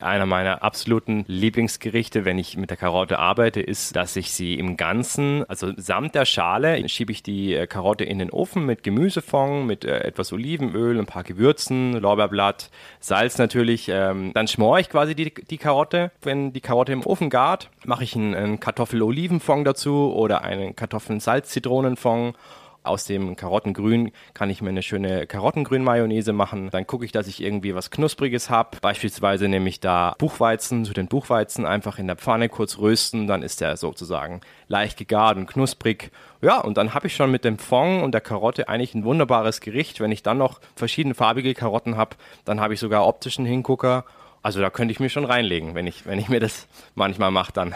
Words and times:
Einer 0.00 0.24
meiner 0.24 0.62
absoluten 0.62 1.24
Lieblingsgerichte, 1.28 2.24
wenn 2.24 2.38
ich 2.38 2.56
mit 2.56 2.70
der 2.70 2.78
Karotte 2.78 3.18
arbeite, 3.18 3.60
ist, 3.60 3.96
dass 3.96 4.16
ich 4.16 4.32
sie 4.32 4.54
im 4.54 4.78
Ganzen, 4.78 5.44
also 5.46 5.72
samt 5.76 6.14
der 6.14 6.24
Schale, 6.24 6.88
schiebe 6.88 7.12
ich 7.12 7.22
die 7.22 7.54
äh, 7.54 7.66
Karotte 7.66 8.04
in 8.04 8.18
den 8.18 8.30
Ofen 8.30 8.64
mit 8.64 8.82
Gemüsefond, 8.82 9.66
mit 9.66 9.84
äh, 9.84 9.98
etwas 9.98 10.32
Olivenöl, 10.32 10.98
ein 10.98 11.04
paar 11.04 11.22
Gewürzen, 11.22 11.92
Lorbeerblatt, 11.92 12.70
Salz 12.98 13.36
natürlich. 13.36 13.90
Ähm, 13.90 14.32
dann 14.32 14.48
schmore 14.48 14.80
ich 14.80 14.88
quasi 14.88 15.14
die, 15.14 15.34
die 15.34 15.58
Karotte. 15.58 16.12
Wenn 16.22 16.54
die 16.54 16.62
Karotte 16.62 16.92
im 16.92 17.04
Ofen 17.04 17.28
gart, 17.28 17.68
mache 17.84 18.04
ich 18.04 18.16
einen, 18.16 18.58
Kartoffel-Olivenfond 18.58 19.66
dazu 19.66 20.14
oder 20.14 20.42
einen 20.42 20.74
Kartoffeln-Salz-Zitronenfond 20.76 22.36
aus 22.82 23.04
dem 23.04 23.36
Karottengrün 23.36 24.12
kann 24.34 24.50
ich 24.50 24.62
mir 24.62 24.70
eine 24.70 24.82
schöne 24.82 25.26
Karottengrün-Mayonnaise 25.26 26.32
machen. 26.32 26.70
Dann 26.70 26.86
gucke 26.86 27.04
ich, 27.04 27.12
dass 27.12 27.26
ich 27.26 27.42
irgendwie 27.42 27.74
was 27.74 27.90
Knuspriges 27.90 28.50
habe. 28.50 28.78
Beispielsweise 28.80 29.48
nehme 29.48 29.68
ich 29.68 29.80
da 29.80 30.14
Buchweizen, 30.18 30.84
zu 30.84 30.92
den 30.92 31.06
Buchweizen 31.06 31.66
einfach 31.66 31.98
in 31.98 32.06
der 32.06 32.16
Pfanne 32.16 32.48
kurz 32.48 32.78
rösten. 32.78 33.26
Dann 33.26 33.42
ist 33.42 33.60
der 33.60 33.76
sozusagen 33.76 34.40
leicht 34.68 34.98
gegart 34.98 35.36
und 35.36 35.46
knusprig. 35.46 36.10
Ja, 36.40 36.60
und 36.60 36.76
dann 36.76 36.94
habe 36.94 37.06
ich 37.06 37.16
schon 37.16 37.30
mit 37.30 37.44
dem 37.44 37.58
Fond 37.58 38.02
und 38.02 38.12
der 38.12 38.20
Karotte 38.20 38.68
eigentlich 38.68 38.94
ein 38.94 39.04
wunderbares 39.04 39.60
Gericht. 39.60 40.00
Wenn 40.00 40.12
ich 40.12 40.22
dann 40.22 40.38
noch 40.38 40.60
verschiedene 40.74 41.14
farbige 41.14 41.54
Karotten 41.54 41.96
habe, 41.96 42.16
dann 42.44 42.60
habe 42.60 42.74
ich 42.74 42.80
sogar 42.80 43.06
optischen 43.06 43.44
Hingucker. 43.44 44.04
Also 44.42 44.60
da 44.60 44.70
könnte 44.70 44.92
ich 44.92 45.00
mir 45.00 45.10
schon 45.10 45.26
reinlegen, 45.26 45.74
wenn 45.74 45.86
ich, 45.86 46.06
wenn 46.06 46.18
ich 46.18 46.28
mir 46.28 46.40
das 46.40 46.66
manchmal 46.94 47.30
mache 47.30 47.52
dann. 47.52 47.74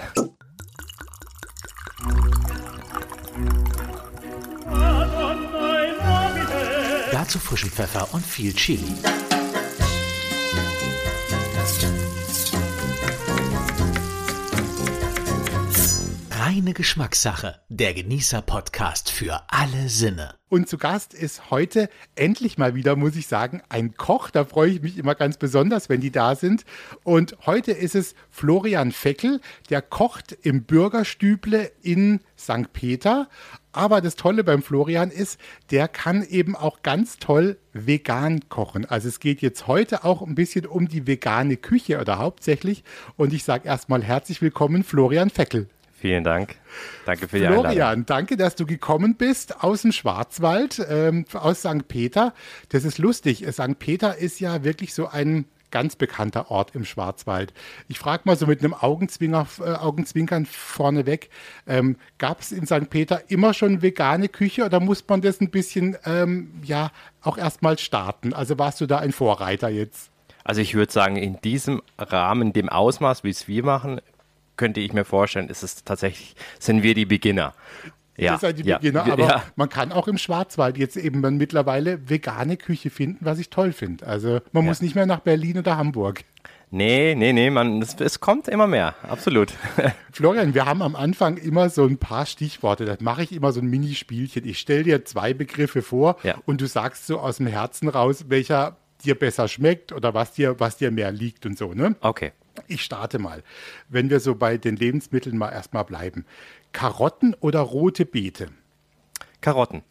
Dazu 7.24 7.38
frischen 7.38 7.70
Pfeffer 7.70 8.12
und 8.12 8.26
viel 8.26 8.52
Chili. 8.52 8.92
Reine 16.54 16.72
Geschmackssache. 16.72 17.56
Der 17.68 17.94
Genießer-Podcast 17.94 19.10
für 19.10 19.40
alle 19.48 19.88
Sinne. 19.88 20.36
Und 20.48 20.68
zu 20.68 20.78
Gast 20.78 21.12
ist 21.12 21.50
heute 21.50 21.88
endlich 22.14 22.58
mal 22.58 22.76
wieder, 22.76 22.94
muss 22.94 23.16
ich 23.16 23.26
sagen, 23.26 23.60
ein 23.68 23.96
Koch. 23.96 24.30
Da 24.30 24.44
freue 24.44 24.70
ich 24.70 24.80
mich 24.80 24.96
immer 24.96 25.16
ganz 25.16 25.36
besonders, 25.36 25.88
wenn 25.88 26.00
die 26.00 26.12
da 26.12 26.36
sind. 26.36 26.64
Und 27.02 27.36
heute 27.44 27.72
ist 27.72 27.96
es 27.96 28.14
Florian 28.30 28.92
Feckel, 28.92 29.40
der 29.68 29.82
kocht 29.82 30.30
im 30.42 30.62
Bürgerstüble 30.62 31.72
in 31.82 32.20
St. 32.38 32.72
Peter. 32.72 33.28
Aber 33.72 34.00
das 34.00 34.14
Tolle 34.14 34.44
beim 34.44 34.62
Florian 34.62 35.10
ist, 35.10 35.40
der 35.72 35.88
kann 35.88 36.22
eben 36.22 36.54
auch 36.54 36.82
ganz 36.82 37.18
toll 37.18 37.58
vegan 37.72 38.48
kochen. 38.48 38.84
Also 38.84 39.08
es 39.08 39.18
geht 39.18 39.42
jetzt 39.42 39.66
heute 39.66 40.04
auch 40.04 40.22
ein 40.22 40.36
bisschen 40.36 40.66
um 40.66 40.86
die 40.86 41.08
vegane 41.08 41.56
Küche 41.56 42.00
oder 42.00 42.18
hauptsächlich. 42.18 42.84
Und 43.16 43.32
ich 43.32 43.42
sage 43.42 43.66
erstmal 43.66 44.04
herzlich 44.04 44.40
willkommen, 44.40 44.84
Florian 44.84 45.30
Feckel. 45.30 45.68
Vielen 46.04 46.22
Dank. 46.22 46.56
Danke 47.06 47.28
für 47.28 47.38
die 47.38 47.46
Florian, 47.46 47.66
Einladung. 47.66 48.04
danke, 48.04 48.36
dass 48.36 48.54
du 48.56 48.66
gekommen 48.66 49.14
bist 49.14 49.64
aus 49.64 49.80
dem 49.80 49.92
Schwarzwald, 49.92 50.86
ähm, 50.86 51.24
aus 51.32 51.60
St. 51.60 51.88
Peter. 51.88 52.34
Das 52.68 52.84
ist 52.84 52.98
lustig. 52.98 53.46
St. 53.50 53.78
Peter 53.78 54.18
ist 54.18 54.38
ja 54.38 54.64
wirklich 54.64 54.92
so 54.92 55.08
ein 55.08 55.46
ganz 55.70 55.96
bekannter 55.96 56.50
Ort 56.50 56.74
im 56.74 56.84
Schwarzwald. 56.84 57.54
Ich 57.88 57.98
frage 57.98 58.24
mal 58.26 58.36
so 58.36 58.46
mit 58.46 58.60
einem 58.60 58.74
Augenzwinger, 58.74 59.46
äh, 59.60 59.70
Augenzwinkern 59.76 60.44
vorneweg, 60.44 61.30
ähm, 61.66 61.96
gab 62.18 62.42
es 62.42 62.52
in 62.52 62.66
St. 62.66 62.90
Peter 62.90 63.22
immer 63.28 63.54
schon 63.54 63.80
vegane 63.80 64.28
Küche 64.28 64.66
oder 64.66 64.80
muss 64.80 65.02
man 65.08 65.22
das 65.22 65.40
ein 65.40 65.48
bisschen, 65.48 65.96
ähm, 66.04 66.52
ja, 66.62 66.90
auch 67.22 67.38
erstmal 67.38 67.78
starten? 67.78 68.34
Also 68.34 68.58
warst 68.58 68.78
du 68.82 68.84
da 68.84 68.98
ein 68.98 69.12
Vorreiter 69.12 69.70
jetzt? 69.70 70.10
Also 70.44 70.60
ich 70.60 70.74
würde 70.74 70.92
sagen, 70.92 71.16
in 71.16 71.40
diesem 71.40 71.80
Rahmen, 71.96 72.52
dem 72.52 72.68
Ausmaß, 72.68 73.24
wie 73.24 73.30
es 73.30 73.48
wir 73.48 73.64
machen, 73.64 74.02
könnte 74.56 74.80
ich 74.80 74.92
mir 74.92 75.04
vorstellen, 75.04 75.48
ist 75.48 75.62
es 75.62 75.84
tatsächlich, 75.84 76.34
sind 76.58 76.82
wir 76.82 76.94
die 76.94 77.06
Beginner. 77.06 77.54
Ja, 78.16 78.36
die 78.36 78.62
ja, 78.62 78.78
Beginner, 78.78 79.10
aber 79.10 79.28
ja. 79.28 79.42
man 79.56 79.68
kann 79.68 79.90
auch 79.90 80.06
im 80.06 80.18
Schwarzwald 80.18 80.78
jetzt 80.78 80.96
eben 80.96 81.20
mittlerweile 81.36 82.08
vegane 82.08 82.56
Küche 82.56 82.90
finden, 82.90 83.24
was 83.24 83.40
ich 83.40 83.50
toll 83.50 83.72
finde. 83.72 84.06
Also 84.06 84.40
man 84.52 84.64
ja. 84.64 84.68
muss 84.68 84.80
nicht 84.80 84.94
mehr 84.94 85.06
nach 85.06 85.20
Berlin 85.20 85.58
oder 85.58 85.76
Hamburg. 85.76 86.22
Nee, 86.70 87.14
nee, 87.14 87.32
nee, 87.32 87.50
man, 87.50 87.82
es, 87.82 87.94
es 88.00 88.20
kommt 88.20 88.48
immer 88.48 88.66
mehr, 88.66 88.94
absolut. 89.02 89.52
Florian, 90.12 90.54
wir 90.54 90.64
haben 90.66 90.82
am 90.82 90.96
Anfang 90.96 91.36
immer 91.36 91.70
so 91.70 91.84
ein 91.84 91.98
paar 91.98 92.26
Stichworte, 92.26 92.84
da 92.84 92.96
mache 93.00 93.22
ich 93.22 93.32
immer 93.32 93.52
so 93.52 93.60
ein 93.60 93.66
Minispielchen. 93.66 94.44
Ich 94.44 94.58
stelle 94.58 94.82
dir 94.82 95.04
zwei 95.04 95.34
Begriffe 95.34 95.82
vor 95.82 96.16
ja. 96.22 96.36
und 96.46 96.60
du 96.60 96.66
sagst 96.66 97.06
so 97.06 97.20
aus 97.20 97.36
dem 97.36 97.46
Herzen 97.46 97.88
raus, 97.88 98.26
welcher 98.28 98.76
dir 99.04 99.14
besser 99.16 99.46
schmeckt 99.48 99.92
oder 99.92 100.14
was 100.14 100.32
dir, 100.32 100.58
was 100.58 100.76
dir 100.76 100.90
mehr 100.90 101.12
liegt 101.12 101.46
und 101.46 101.58
so, 101.58 101.74
ne? 101.74 101.94
Okay. 102.00 102.32
Ich 102.68 102.82
starte 102.82 103.18
mal, 103.18 103.42
wenn 103.88 104.10
wir 104.10 104.20
so 104.20 104.34
bei 104.34 104.58
den 104.58 104.76
Lebensmitteln 104.76 105.36
mal 105.36 105.50
erstmal 105.50 105.84
bleiben. 105.84 106.24
Karotten 106.72 107.34
oder 107.34 107.60
rote 107.60 108.04
Beete? 108.06 108.48
Karotten. 109.40 109.82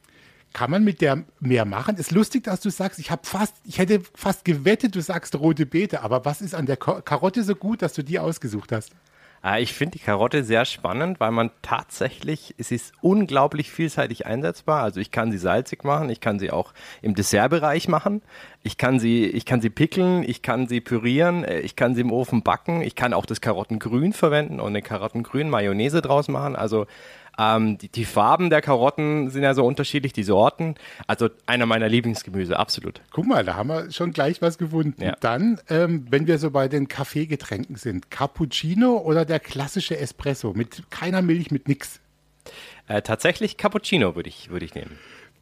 Kann 0.54 0.70
man 0.70 0.84
mit 0.84 1.02
der 1.02 1.26
mehr 1.40 1.66
machen? 1.66 1.98
Ist 1.98 2.12
lustig, 2.12 2.44
dass 2.44 2.62
du 2.62 2.70
sagst, 2.70 3.00
ich 3.00 3.10
habe 3.10 3.26
fast, 3.26 3.56
ich 3.64 3.80
hätte 3.80 4.02
fast 4.14 4.46
gewettet, 4.46 4.96
du 4.96 5.02
sagst 5.02 5.36
rote 5.36 5.66
Beete, 5.66 6.02
aber 6.02 6.26
was 6.26 6.42
ist 6.42 6.54
an 6.54 6.68
der 6.68 6.78
Karotte 6.78 7.44
so 7.44 7.56
gut, 7.56 7.82
dass 7.82 7.94
du 7.94 8.04
die 8.04 8.20
ausgesucht 8.20 8.72
hast? 8.72 8.92
Ah, 9.46 9.60
ich 9.60 9.74
finde 9.74 9.98
die 9.98 10.04
Karotte 10.04 10.46
sehr 10.46 10.64
spannend, 10.64 11.20
weil 11.20 11.32
man 11.32 11.52
tatsächlich, 11.62 12.56
es 12.58 12.72
ist 12.72 12.94
unglaublich 13.02 13.70
vielseitig 13.72 14.26
einsetzbar. 14.26 14.82
Also 14.84 15.02
ich 15.02 15.12
kann 15.12 15.34
sie 15.34 15.38
salzig 15.38 15.84
machen, 15.84 16.10
ich 16.10 16.22
kann 16.22 16.40
sie 16.40 16.50
auch 16.50 16.72
im 17.02 17.14
Dessertbereich 17.14 17.90
machen, 17.90 18.22
ich 18.64 18.78
kann 18.78 19.00
sie, 19.00 19.26
ich 19.26 19.46
kann 19.46 19.60
sie 19.60 19.70
pickeln, 19.70 20.24
ich 20.24 20.44
kann 20.44 20.70
sie 20.70 20.80
pürieren, 20.80 21.44
äh, 21.44 21.60
ich 21.60 21.76
kann 21.76 21.94
sie 21.94 22.00
im 22.00 22.14
Ofen 22.14 22.42
backen, 22.42 22.82
ich 22.84 22.96
kann 22.96 23.14
auch 23.14 23.26
das 23.26 23.42
Karottengrün 23.42 24.14
verwenden 24.14 24.62
und 24.62 24.68
eine 24.68 24.82
Karottengrün 24.82 25.50
Mayonnaise 25.50 26.02
draus 26.02 26.30
machen. 26.30 26.56
Also 26.56 26.88
ähm, 27.38 27.78
die, 27.78 27.90
die, 27.90 28.06
Farben 28.06 28.50
der 28.50 28.62
Karotten 28.62 29.30
sind 29.30 29.44
ja 29.44 29.54
so 29.54 29.66
unterschiedlich, 29.66 30.14
die 30.14 30.24
Sorten. 30.24 30.76
Also 31.08 31.30
einer 31.46 31.66
meiner 31.66 31.90
Lieblingsgemüse, 31.90 32.58
absolut. 32.58 33.02
Guck 33.12 33.26
mal, 33.26 33.44
da 33.44 33.56
haben 33.56 33.70
wir 33.70 33.92
schon 33.92 34.12
gleich 34.12 34.42
was 34.42 34.58
gefunden. 34.58 35.02
Ja. 35.02 35.16
Dann, 35.20 35.60
ähm, 35.70 36.06
wenn 36.10 36.28
wir 36.28 36.38
so 36.38 36.52
bei 36.52 36.68
den 36.68 36.88
Kaffeegetränken 36.88 37.76
sind, 37.76 38.12
Cappuccino 38.12 38.98
oder 38.98 39.26
der 39.26 39.40
klassische 39.40 39.98
Espresso 39.98 40.54
mit 40.54 40.84
keiner 40.90 41.22
Milch, 41.22 41.52
mit 41.52 41.68
nix? 41.68 42.00
Äh, 42.88 43.02
tatsächlich 43.02 43.58
Cappuccino 43.58 44.16
würde 44.16 44.30
ich, 44.30 44.50
würd 44.50 44.64
ich 44.64 44.76
nehmen. 44.76 45.00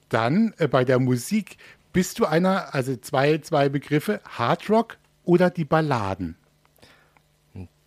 Dann 0.10 0.54
äh, 0.58 0.68
bei 0.68 0.86
der 0.86 1.00
Musik, 1.00 1.58
bist 1.94 2.20
du 2.20 2.26
einer, 2.26 2.74
also 2.74 2.96
zwei, 2.96 3.40
zwei 3.40 3.70
Begriffe, 3.70 4.22
Hardrock 4.26 4.98
oder 5.26 5.50
die 5.50 5.66
Balladen? 5.66 6.36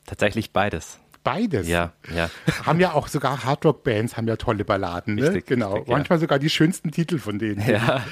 Tatsächlich 0.05 0.53
beides. 0.53 0.99
Beides. 1.25 1.67
Ja, 1.67 1.93
ja. 2.15 2.31
Haben 2.65 2.81
ja 2.81 2.93
auch 2.93 3.09
sogar 3.09 3.45
Hardrock-Bands 3.45 4.17
haben 4.17 4.29
ja 4.29 4.37
tolle 4.37 4.65
Balladen, 4.65 5.17
ne? 5.17 5.29
Richtig, 5.29 5.47
genau. 5.47 5.73
Richtig, 5.73 5.89
Manchmal 5.89 6.19
ja. 6.19 6.21
sogar 6.21 6.39
die 6.39 6.51
schönsten 6.51 6.93
Titel 6.93 7.19
von 7.19 7.39
denen. 7.39 7.67
Ja. 7.67 8.05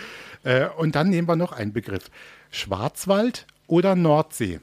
Äh, 0.44 0.66
und 0.76 0.96
dann 0.96 1.10
nehmen 1.10 1.28
wir 1.28 1.36
noch 1.36 1.52
einen 1.52 1.72
Begriff. 1.72 2.10
Schwarzwald 2.50 3.46
oder 3.68 3.94
Nordsee? 3.94 4.60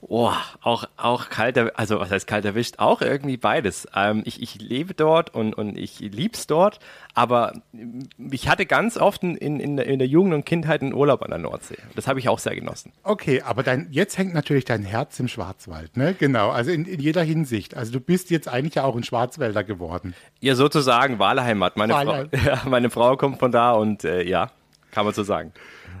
Oh, 0.00 0.30
auch, 0.62 0.84
auch 0.96 1.28
kalt, 1.28 1.58
also 1.76 1.98
was 1.98 2.10
heißt 2.10 2.28
kalt 2.28 2.44
erwischt? 2.44 2.76
Auch 2.78 3.02
irgendwie 3.02 3.36
beides. 3.36 3.88
Ähm, 3.94 4.22
ich, 4.24 4.40
ich 4.40 4.60
lebe 4.60 4.94
dort 4.94 5.34
und, 5.34 5.54
und 5.54 5.76
ich 5.76 5.98
lieb's 5.98 6.46
dort, 6.46 6.78
aber 7.14 7.52
ich 8.30 8.48
hatte 8.48 8.64
ganz 8.64 8.96
oft 8.96 9.24
in, 9.24 9.36
in, 9.36 9.76
in 9.76 9.98
der 9.98 10.06
Jugend 10.06 10.34
und 10.34 10.46
Kindheit 10.46 10.82
einen 10.82 10.94
Urlaub 10.94 11.22
an 11.22 11.30
der 11.30 11.38
Nordsee. 11.38 11.78
Das 11.96 12.06
habe 12.06 12.20
ich 12.20 12.28
auch 12.28 12.38
sehr 12.38 12.54
genossen. 12.54 12.92
Okay, 13.02 13.42
aber 13.42 13.64
dein, 13.64 13.88
jetzt 13.90 14.16
hängt 14.18 14.34
natürlich 14.34 14.64
dein 14.64 14.84
Herz 14.84 15.18
im 15.18 15.26
Schwarzwald, 15.26 15.96
ne? 15.96 16.14
Genau, 16.16 16.50
also 16.50 16.70
in, 16.70 16.84
in 16.84 17.00
jeder 17.00 17.22
Hinsicht. 17.22 17.76
Also 17.76 17.92
du 17.92 18.00
bist 18.00 18.30
jetzt 18.30 18.48
eigentlich 18.48 18.76
ja 18.76 18.84
auch 18.84 18.94
ein 18.94 19.02
Schwarzwälder 19.02 19.64
geworden. 19.64 20.14
Ja, 20.38 20.54
sozusagen 20.54 21.18
Wahlheimat. 21.18 21.76
Meine, 21.76 21.94
Wahlheim. 21.94 22.28
Frau, 22.32 22.46
ja, 22.46 22.62
meine 22.66 22.90
Frau 22.90 23.16
kommt 23.16 23.40
von 23.40 23.50
da 23.50 23.72
und 23.72 24.04
äh, 24.04 24.22
ja, 24.22 24.52
kann 24.92 25.04
man 25.04 25.12
so 25.12 25.24
sagen. 25.24 25.52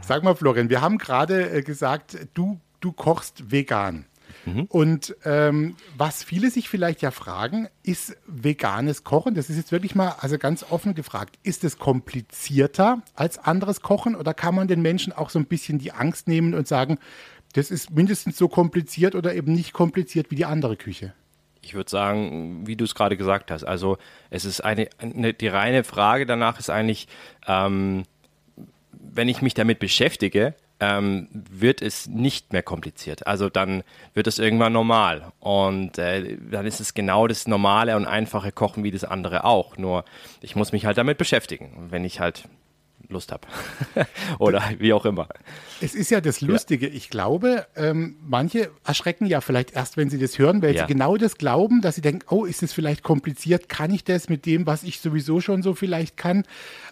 Sag 0.02 0.22
mal, 0.22 0.36
Florian, 0.36 0.70
wir 0.70 0.80
haben 0.80 0.98
gerade 0.98 1.50
äh, 1.50 1.62
gesagt, 1.62 2.16
du 2.34 2.60
du 2.80 2.92
kochst 2.92 3.50
vegan. 3.50 4.06
Mhm. 4.44 4.64
Und 4.68 5.16
ähm, 5.24 5.76
was 5.96 6.22
viele 6.22 6.50
sich 6.50 6.68
vielleicht 6.68 7.02
ja 7.02 7.10
fragen, 7.10 7.68
ist 7.82 8.16
veganes 8.26 9.04
Kochen, 9.04 9.34
das 9.34 9.50
ist 9.50 9.56
jetzt 9.56 9.72
wirklich 9.72 9.94
mal 9.94 10.14
also 10.20 10.38
ganz 10.38 10.64
offen 10.68 10.94
gefragt, 10.94 11.38
ist 11.42 11.64
es 11.64 11.78
komplizierter 11.78 13.02
als 13.14 13.38
anderes 13.38 13.80
Kochen 13.80 14.14
oder 14.14 14.34
kann 14.34 14.54
man 14.54 14.68
den 14.68 14.82
Menschen 14.82 15.12
auch 15.12 15.30
so 15.30 15.38
ein 15.38 15.46
bisschen 15.46 15.78
die 15.78 15.92
Angst 15.92 16.28
nehmen 16.28 16.54
und 16.54 16.68
sagen, 16.68 16.98
das 17.54 17.70
ist 17.70 17.90
mindestens 17.90 18.36
so 18.36 18.48
kompliziert 18.48 19.14
oder 19.14 19.34
eben 19.34 19.52
nicht 19.52 19.72
kompliziert 19.72 20.30
wie 20.30 20.36
die 20.36 20.44
andere 20.44 20.76
Küche? 20.76 21.14
Ich 21.62 21.74
würde 21.74 21.90
sagen, 21.90 22.66
wie 22.66 22.76
du 22.76 22.84
es 22.84 22.94
gerade 22.94 23.16
gesagt 23.16 23.50
hast, 23.50 23.64
also 23.64 23.98
es 24.30 24.44
ist 24.44 24.60
eine, 24.60 24.88
eine, 24.98 25.34
die 25.34 25.48
reine 25.48 25.84
Frage 25.84 26.24
danach 26.24 26.58
ist 26.58 26.70
eigentlich, 26.70 27.08
ähm, 27.46 28.04
wenn 28.92 29.28
ich 29.28 29.42
mich 29.42 29.54
damit 29.54 29.78
beschäftige, 29.78 30.54
ähm, 30.80 31.28
wird 31.32 31.82
es 31.82 32.06
nicht 32.06 32.52
mehr 32.52 32.62
kompliziert. 32.62 33.26
Also 33.26 33.48
dann 33.48 33.82
wird 34.14 34.26
es 34.26 34.38
irgendwann 34.38 34.72
normal. 34.72 35.32
Und 35.40 35.98
äh, 35.98 36.36
dann 36.50 36.66
ist 36.66 36.80
es 36.80 36.94
genau 36.94 37.26
das 37.26 37.46
normale 37.46 37.96
und 37.96 38.06
einfache 38.06 38.52
Kochen 38.52 38.84
wie 38.84 38.90
das 38.90 39.04
andere 39.04 39.44
auch. 39.44 39.76
Nur 39.76 40.04
ich 40.40 40.56
muss 40.56 40.72
mich 40.72 40.86
halt 40.86 40.98
damit 40.98 41.18
beschäftigen. 41.18 41.88
Wenn 41.90 42.04
ich 42.04 42.20
halt 42.20 42.44
Lust 43.08 43.32
habe. 43.32 43.46
Oder 44.38 44.62
wie 44.78 44.92
auch 44.92 45.04
immer. 45.04 45.28
Es 45.80 45.94
ist 45.94 46.10
ja 46.10 46.20
das 46.20 46.40
Lustige. 46.40 46.88
Ja. 46.88 46.94
Ich 46.94 47.10
glaube, 47.10 47.66
ähm, 47.76 48.16
manche 48.22 48.70
erschrecken 48.84 49.26
ja 49.26 49.40
vielleicht 49.40 49.72
erst, 49.72 49.96
wenn 49.96 50.10
sie 50.10 50.18
das 50.18 50.38
hören, 50.38 50.62
weil 50.62 50.74
ja. 50.74 50.82
sie 50.86 50.92
genau 50.92 51.16
das 51.16 51.38
glauben, 51.38 51.80
dass 51.80 51.94
sie 51.94 52.00
denken, 52.00 52.26
oh, 52.28 52.44
ist 52.44 52.62
das 52.62 52.72
vielleicht 52.72 53.02
kompliziert? 53.02 53.68
Kann 53.68 53.92
ich 53.92 54.04
das 54.04 54.28
mit 54.28 54.46
dem, 54.46 54.66
was 54.66 54.82
ich 54.82 55.00
sowieso 55.00 55.40
schon 55.40 55.62
so 55.62 55.74
vielleicht 55.74 56.16
kann? 56.16 56.44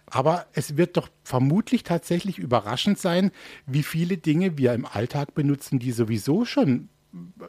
Aber 0.07 0.47
es 0.53 0.77
wird 0.77 0.97
doch 0.97 1.09
vermutlich 1.23 1.83
tatsächlich 1.83 2.39
überraschend 2.39 2.99
sein, 2.99 3.31
wie 3.67 3.83
viele 3.83 4.17
Dinge 4.17 4.57
wir 4.57 4.73
im 4.73 4.87
Alltag 4.87 5.35
benutzen, 5.35 5.79
die 5.79 5.93
sowieso 5.93 6.45
schon 6.45 6.89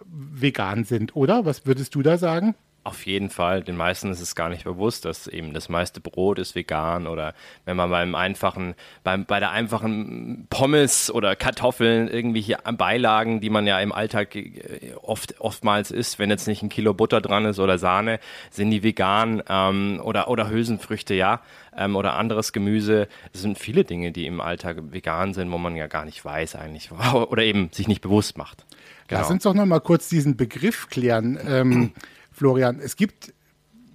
vegan 0.05 0.83
sind, 0.83 1.15
oder? 1.15 1.45
Was 1.45 1.65
würdest 1.65 1.95
du 1.95 2.01
da 2.01 2.17
sagen? 2.17 2.55
Auf 2.87 3.05
jeden 3.05 3.29
Fall. 3.29 3.63
Den 3.63 3.75
meisten 3.75 4.09
ist 4.11 4.21
es 4.21 4.33
gar 4.33 4.47
nicht 4.47 4.63
bewusst, 4.63 5.03
dass 5.03 5.27
eben 5.27 5.53
das 5.53 5.67
meiste 5.67 5.99
Brot 5.99 6.39
ist 6.39 6.55
vegan 6.55 7.05
oder 7.05 7.33
wenn 7.65 7.75
man 7.75 7.89
beim 7.89 8.15
einfachen, 8.15 8.75
beim, 9.03 9.25
bei 9.25 9.41
der 9.41 9.51
einfachen 9.51 10.47
Pommes 10.49 11.11
oder 11.11 11.35
Kartoffeln 11.35 12.07
irgendwelche 12.07 12.57
Beilagen, 12.77 13.41
die 13.41 13.49
man 13.49 13.67
ja 13.67 13.77
im 13.81 13.91
Alltag 13.91 14.37
äh, 14.37 14.93
oft, 15.01 15.41
oftmals 15.41 15.91
isst, 15.91 16.17
wenn 16.17 16.29
jetzt 16.29 16.47
nicht 16.47 16.63
ein 16.63 16.69
Kilo 16.69 16.93
Butter 16.93 17.19
dran 17.19 17.43
ist 17.43 17.59
oder 17.59 17.77
Sahne, 17.77 18.21
sind 18.51 18.71
die 18.71 18.83
vegan 18.83 19.43
ähm, 19.49 19.99
oder, 20.01 20.29
oder 20.29 20.49
Hülsenfrüchte, 20.49 21.13
ja, 21.13 21.41
ähm, 21.75 21.97
oder 21.97 22.13
anderes 22.13 22.53
Gemüse. 22.53 23.09
Es 23.33 23.41
sind 23.41 23.59
viele 23.59 23.83
Dinge, 23.83 24.13
die 24.13 24.25
im 24.25 24.39
Alltag 24.39 24.77
vegan 24.91 25.33
sind, 25.33 25.51
wo 25.51 25.57
man 25.57 25.75
ja 25.75 25.87
gar 25.87 26.05
nicht 26.05 26.23
weiß 26.23 26.55
eigentlich 26.55 26.89
oder 27.13 27.43
eben 27.43 27.67
sich 27.73 27.89
nicht 27.89 27.99
bewusst 27.99 28.37
macht. 28.37 28.65
Genau. 29.09 29.21
Lass 29.21 29.31
uns 29.31 29.43
doch 29.43 29.53
noch 29.53 29.65
mal 29.65 29.81
kurz 29.81 30.07
diesen 30.07 30.37
Begriff 30.37 30.87
klären. 30.87 31.37
Ähm, 31.45 31.91
Florian, 32.37 32.79
es 32.79 32.95
gibt 32.95 33.33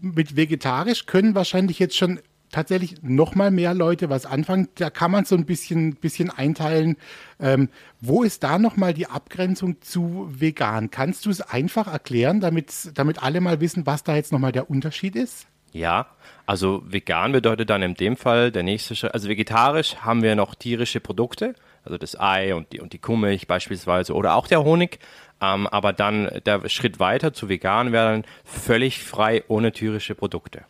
mit 0.01 0.35
vegetarisch 0.35 1.07
können 1.07 1.37
wahrscheinlich 1.37 1.79
jetzt 1.79 1.97
schon 1.97 2.19
tatsächlich 2.51 3.01
noch 3.03 3.37
mal 3.37 3.53
mehr 3.53 3.73
Leute 3.73 4.11
was 4.11 4.27
anfangen. 4.27 4.69
Da 4.75 4.91
kann 4.91 5.13
man 5.13 5.25
so 5.25 5.37
ein 5.37 5.47
bisschen, 5.47 5.95
bisschen 5.95 6.29
einteilen. 6.29 6.97
Ähm, 7.39 7.69
wo 8.01 8.25
ist 8.25 8.43
da 8.43 8.59
noch 8.59 8.77
mal 8.77 8.95
die 8.95 9.07
Abgrenzung 9.07 9.81
zu 9.81 10.29
vegan? 10.29 10.91
Kannst 10.91 11.25
du 11.25 11.31
es 11.31 11.41
einfach 11.41 11.87
erklären, 11.87 12.41
damit, 12.41 12.91
damit 12.95 13.23
alle 13.23 13.41
mal 13.41 13.61
wissen, 13.61 13.87
was 13.87 14.03
da 14.03 14.17
jetzt 14.17 14.33
noch 14.33 14.41
mal 14.41 14.53
der 14.53 14.69
Unterschied 14.69 15.15
ist? 15.15 15.47
Ja, 15.73 16.07
also 16.45 16.83
vegan 16.85 17.33
bedeutet 17.33 17.71
dann 17.71 17.83
in 17.83 17.95
dem 17.95 18.17
Fall 18.17 18.53
der 18.53 18.63
nächste 18.63 18.95
Schritt. 18.95 19.15
Also 19.15 19.29
vegetarisch 19.29 19.97
haben 19.97 20.23
wir 20.23 20.37
noch 20.37 20.55
tierische 20.55 21.01
Produkte, 21.01 21.55
also 21.85 21.97
das 21.97 22.19
Ei 22.19 22.55
und 22.55 22.73
die, 22.73 22.81
und 22.81 22.93
die 22.93 22.99
Kuhmilch 22.99 23.47
beispielsweise 23.47 24.15
oder 24.15 24.35
auch 24.35 24.47
der 24.47 24.63
Honig. 24.63 24.99
Ähm, 25.41 25.67
aber 25.67 25.93
dann 25.93 26.31
der 26.45 26.69
Schritt 26.69 27.01
weiter 27.01 27.33
zu 27.33 27.49
vegan 27.49 27.91
wäre 27.91 28.13
dann 28.13 28.25
völlig 28.45 29.03
frei 29.03 29.45
ohne 29.49 29.73
tierische 29.73 30.15
Produkte. 30.15 30.65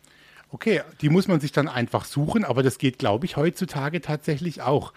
Okay, 0.50 0.82
die 1.00 1.08
muss 1.08 1.28
man 1.28 1.40
sich 1.40 1.50
dann 1.50 1.66
einfach 1.66 2.04
suchen, 2.04 2.44
aber 2.44 2.62
das 2.62 2.78
geht, 2.78 2.99
glaube 2.99 3.25
ich, 3.25 3.37
heutzutage 3.37 4.02
tatsächlich 4.02 4.60
auch. 4.60 4.93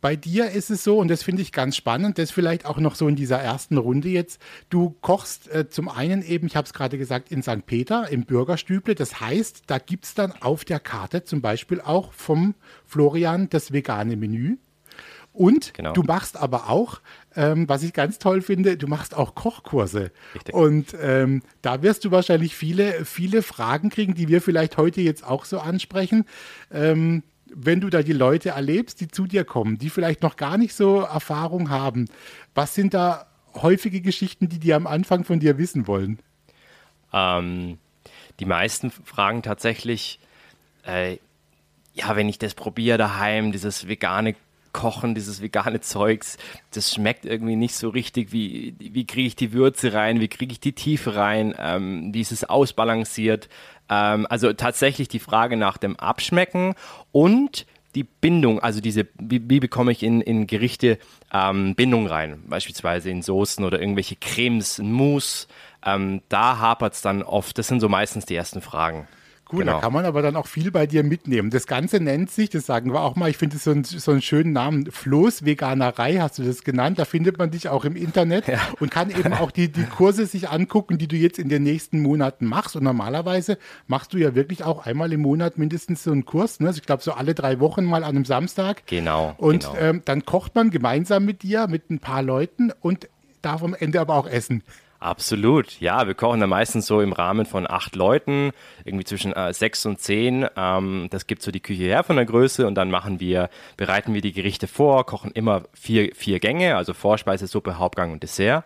Bei 0.00 0.16
dir 0.16 0.50
ist 0.50 0.70
es 0.70 0.84
so, 0.84 0.98
und 0.98 1.08
das 1.08 1.22
finde 1.22 1.42
ich 1.42 1.52
ganz 1.52 1.76
spannend, 1.76 2.18
das 2.18 2.30
vielleicht 2.30 2.64
auch 2.66 2.78
noch 2.78 2.94
so 2.94 3.06
in 3.08 3.16
dieser 3.16 3.38
ersten 3.38 3.76
Runde 3.76 4.08
jetzt. 4.08 4.40
Du 4.68 4.96
kochst 5.00 5.48
äh, 5.50 5.68
zum 5.68 5.88
einen 5.88 6.22
eben, 6.22 6.46
ich 6.46 6.56
habe 6.56 6.66
es 6.66 6.72
gerade 6.72 6.96
gesagt, 6.98 7.30
in 7.30 7.42
St. 7.42 7.66
Peter 7.66 8.08
im 8.10 8.24
Bürgerstüble. 8.24 8.94
Das 8.94 9.20
heißt, 9.20 9.64
da 9.66 9.78
gibt 9.78 10.06
es 10.06 10.14
dann 10.14 10.32
auf 10.40 10.64
der 10.64 10.80
Karte 10.80 11.24
zum 11.24 11.40
Beispiel 11.42 11.80
auch 11.80 12.12
vom 12.12 12.54
Florian 12.86 13.48
das 13.50 13.72
vegane 13.72 14.16
Menü. 14.16 14.56
Und 15.32 15.74
genau. 15.74 15.92
du 15.92 16.02
machst 16.02 16.36
aber 16.36 16.68
auch, 16.68 17.00
ähm, 17.36 17.68
was 17.68 17.82
ich 17.82 17.92
ganz 17.92 18.18
toll 18.18 18.42
finde, 18.42 18.76
du 18.76 18.88
machst 18.88 19.16
auch 19.16 19.34
Kochkurse. 19.34 20.10
Richtig. 20.34 20.54
Und 20.54 20.94
ähm, 21.00 21.42
da 21.62 21.82
wirst 21.82 22.04
du 22.04 22.10
wahrscheinlich 22.10 22.56
viele, 22.56 23.04
viele 23.04 23.42
Fragen 23.42 23.90
kriegen, 23.90 24.14
die 24.14 24.28
wir 24.28 24.42
vielleicht 24.42 24.76
heute 24.76 25.00
jetzt 25.00 25.24
auch 25.24 25.44
so 25.44 25.60
ansprechen. 25.60 26.24
Ähm, 26.72 27.22
wenn 27.54 27.80
du 27.80 27.90
da 27.90 28.02
die 28.02 28.12
Leute 28.12 28.50
erlebst, 28.50 29.00
die 29.00 29.08
zu 29.08 29.26
dir 29.26 29.44
kommen, 29.44 29.78
die 29.78 29.90
vielleicht 29.90 30.22
noch 30.22 30.36
gar 30.36 30.58
nicht 30.58 30.74
so 30.74 31.00
Erfahrung 31.00 31.70
haben, 31.70 32.06
was 32.54 32.74
sind 32.74 32.94
da 32.94 33.26
häufige 33.54 34.00
Geschichten, 34.00 34.48
die 34.48 34.58
die 34.58 34.74
am 34.74 34.86
Anfang 34.86 35.24
von 35.24 35.40
dir 35.40 35.58
wissen 35.58 35.86
wollen? 35.86 36.18
Ähm, 37.12 37.78
die 38.38 38.44
meisten 38.44 38.90
fragen 38.90 39.42
tatsächlich, 39.42 40.20
äh, 40.86 41.18
ja, 41.94 42.16
wenn 42.16 42.28
ich 42.28 42.38
das 42.38 42.54
probiere 42.54 42.98
daheim, 42.98 43.52
dieses 43.52 43.88
vegane 43.88 44.34
Kochen, 44.72 45.14
dieses 45.14 45.42
vegane 45.42 45.80
Zeugs, 45.80 46.38
das 46.72 46.94
schmeckt 46.94 47.24
irgendwie 47.24 47.56
nicht 47.56 47.74
so 47.74 47.88
richtig. 47.88 48.32
Wie, 48.32 48.74
wie 48.78 49.06
kriege 49.06 49.26
ich 49.26 49.36
die 49.36 49.52
Würze 49.52 49.92
rein? 49.92 50.20
Wie 50.20 50.28
kriege 50.28 50.52
ich 50.52 50.60
die 50.60 50.72
Tiefe 50.72 51.16
rein? 51.16 51.54
Ähm, 51.58 52.14
wie 52.14 52.20
ist 52.20 52.32
es 52.32 52.44
ausbalanciert? 52.44 53.48
Ähm, 53.88 54.26
also 54.30 54.52
tatsächlich 54.52 55.08
die 55.08 55.18
Frage 55.18 55.56
nach 55.56 55.76
dem 55.76 55.96
Abschmecken 55.96 56.74
und 57.12 57.66
die 57.94 58.04
Bindung, 58.04 58.60
also 58.60 58.80
diese, 58.80 59.08
wie, 59.18 59.42
wie 59.50 59.58
bekomme 59.58 59.90
ich 59.90 60.02
in, 60.02 60.20
in 60.20 60.46
Gerichte 60.46 60.98
ähm, 61.32 61.74
Bindung 61.74 62.06
rein? 62.06 62.42
Beispielsweise 62.46 63.10
in 63.10 63.22
Soßen 63.22 63.64
oder 63.64 63.80
irgendwelche 63.80 64.16
Cremes, 64.16 64.78
Mousse. 64.78 65.48
Ähm, 65.84 66.22
da 66.28 66.58
hapert 66.58 66.94
es 66.94 67.02
dann 67.02 67.22
oft. 67.22 67.58
Das 67.58 67.66
sind 67.66 67.80
so 67.80 67.88
meistens 67.88 68.26
die 68.26 68.36
ersten 68.36 68.60
Fragen. 68.60 69.08
Gut, 69.50 69.60
genau. 69.60 69.72
da 69.72 69.80
kann 69.80 69.92
man 69.92 70.04
aber 70.04 70.22
dann 70.22 70.36
auch 70.36 70.46
viel 70.46 70.70
bei 70.70 70.86
dir 70.86 71.02
mitnehmen. 71.02 71.50
Das 71.50 71.66
Ganze 71.66 71.98
nennt 71.98 72.30
sich, 72.30 72.50
das 72.50 72.66
sagen 72.66 72.92
wir 72.92 73.00
auch 73.00 73.16
mal, 73.16 73.28
ich 73.28 73.36
finde 73.36 73.56
es 73.56 73.64
so, 73.64 73.72
ein, 73.72 73.82
so 73.82 74.12
einen 74.12 74.22
schönen 74.22 74.52
Namen, 74.52 74.88
Floß 74.88 75.44
Veganerei 75.44 76.18
hast 76.18 76.38
du 76.38 76.44
das 76.44 76.62
genannt. 76.62 77.00
Da 77.00 77.04
findet 77.04 77.36
man 77.36 77.50
dich 77.50 77.68
auch 77.68 77.84
im 77.84 77.96
Internet 77.96 78.46
ja. 78.46 78.60
und 78.78 78.92
kann 78.92 79.10
eben 79.10 79.32
auch 79.32 79.50
die, 79.50 79.66
die 79.66 79.82
Kurse 79.82 80.26
sich 80.26 80.50
angucken, 80.50 80.98
die 80.98 81.08
du 81.08 81.16
jetzt 81.16 81.40
in 81.40 81.48
den 81.48 81.64
nächsten 81.64 82.00
Monaten 82.00 82.46
machst. 82.46 82.76
Und 82.76 82.84
normalerweise 82.84 83.58
machst 83.88 84.14
du 84.14 84.18
ja 84.18 84.36
wirklich 84.36 84.62
auch 84.62 84.86
einmal 84.86 85.12
im 85.12 85.22
Monat 85.22 85.58
mindestens 85.58 86.04
so 86.04 86.12
einen 86.12 86.24
Kurs. 86.24 86.60
Ne? 86.60 86.68
Also 86.68 86.78
ich 86.78 86.86
glaube, 86.86 87.02
so 87.02 87.10
alle 87.10 87.34
drei 87.34 87.58
Wochen 87.58 87.84
mal 87.84 88.04
an 88.04 88.10
einem 88.10 88.24
Samstag. 88.24 88.86
Genau. 88.86 89.34
Und 89.36 89.64
genau. 89.64 89.76
Ähm, 89.80 90.02
dann 90.04 90.24
kocht 90.24 90.54
man 90.54 90.70
gemeinsam 90.70 91.24
mit 91.24 91.42
dir, 91.42 91.66
mit 91.66 91.90
ein 91.90 91.98
paar 91.98 92.22
Leuten 92.22 92.70
und 92.80 93.08
darf 93.42 93.64
am 93.64 93.74
Ende 93.74 94.00
aber 94.00 94.14
auch 94.14 94.28
essen. 94.28 94.62
Absolut, 95.00 95.80
ja. 95.80 96.06
Wir 96.06 96.14
kochen 96.14 96.40
dann 96.40 96.50
meistens 96.50 96.86
so 96.86 97.00
im 97.00 97.14
Rahmen 97.14 97.46
von 97.46 97.68
acht 97.68 97.96
Leuten, 97.96 98.50
irgendwie 98.84 99.06
zwischen 99.06 99.32
äh, 99.32 99.54
sechs 99.54 99.86
und 99.86 99.98
zehn. 99.98 100.46
Ähm, 100.56 101.08
das 101.10 101.26
gibt 101.26 101.40
so 101.40 101.50
die 101.50 101.60
Küche 101.60 101.84
her 101.84 102.04
von 102.04 102.16
der 102.16 102.26
Größe 102.26 102.66
und 102.66 102.74
dann 102.74 102.90
machen 102.90 103.18
wir, 103.18 103.48
bereiten 103.78 104.12
wir 104.12 104.20
die 104.20 104.32
Gerichte 104.32 104.66
vor, 104.66 105.06
kochen 105.06 105.30
immer 105.32 105.62
vier, 105.72 106.14
vier 106.14 106.38
Gänge, 106.38 106.76
also 106.76 106.92
Vorspeise, 106.92 107.46
Suppe, 107.46 107.78
Hauptgang 107.78 108.12
und 108.12 108.22
Dessert. 108.22 108.64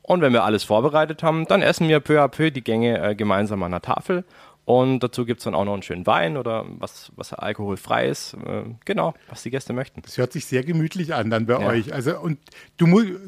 Und 0.00 0.22
wenn 0.22 0.32
wir 0.32 0.44
alles 0.44 0.64
vorbereitet 0.64 1.22
haben, 1.22 1.46
dann 1.46 1.60
essen 1.60 1.86
wir 1.88 2.00
peu 2.00 2.18
à 2.22 2.28
peu 2.28 2.50
die 2.50 2.64
Gänge 2.64 2.98
äh, 3.10 3.14
gemeinsam 3.14 3.62
an 3.62 3.72
der 3.72 3.82
Tafel 3.82 4.24
und 4.64 5.00
dazu 5.00 5.26
gibt 5.26 5.40
es 5.40 5.44
dann 5.44 5.54
auch 5.54 5.64
noch 5.64 5.74
einen 5.74 5.82
schönen 5.82 6.06
Wein 6.06 6.38
oder 6.38 6.64
was, 6.78 7.12
was 7.16 7.34
alkoholfrei 7.34 8.08
ist. 8.08 8.34
Äh, 8.34 8.64
genau, 8.86 9.12
was 9.28 9.42
die 9.42 9.50
Gäste 9.50 9.74
möchten. 9.74 10.00
Das 10.00 10.16
hört 10.16 10.32
sich 10.32 10.46
sehr 10.46 10.64
gemütlich 10.64 11.12
an 11.14 11.28
dann 11.28 11.46
bei 11.46 11.60
ja. 11.60 11.66
euch. 11.66 11.92
Also, 11.92 12.18
und 12.18 12.38
du, 12.78 12.86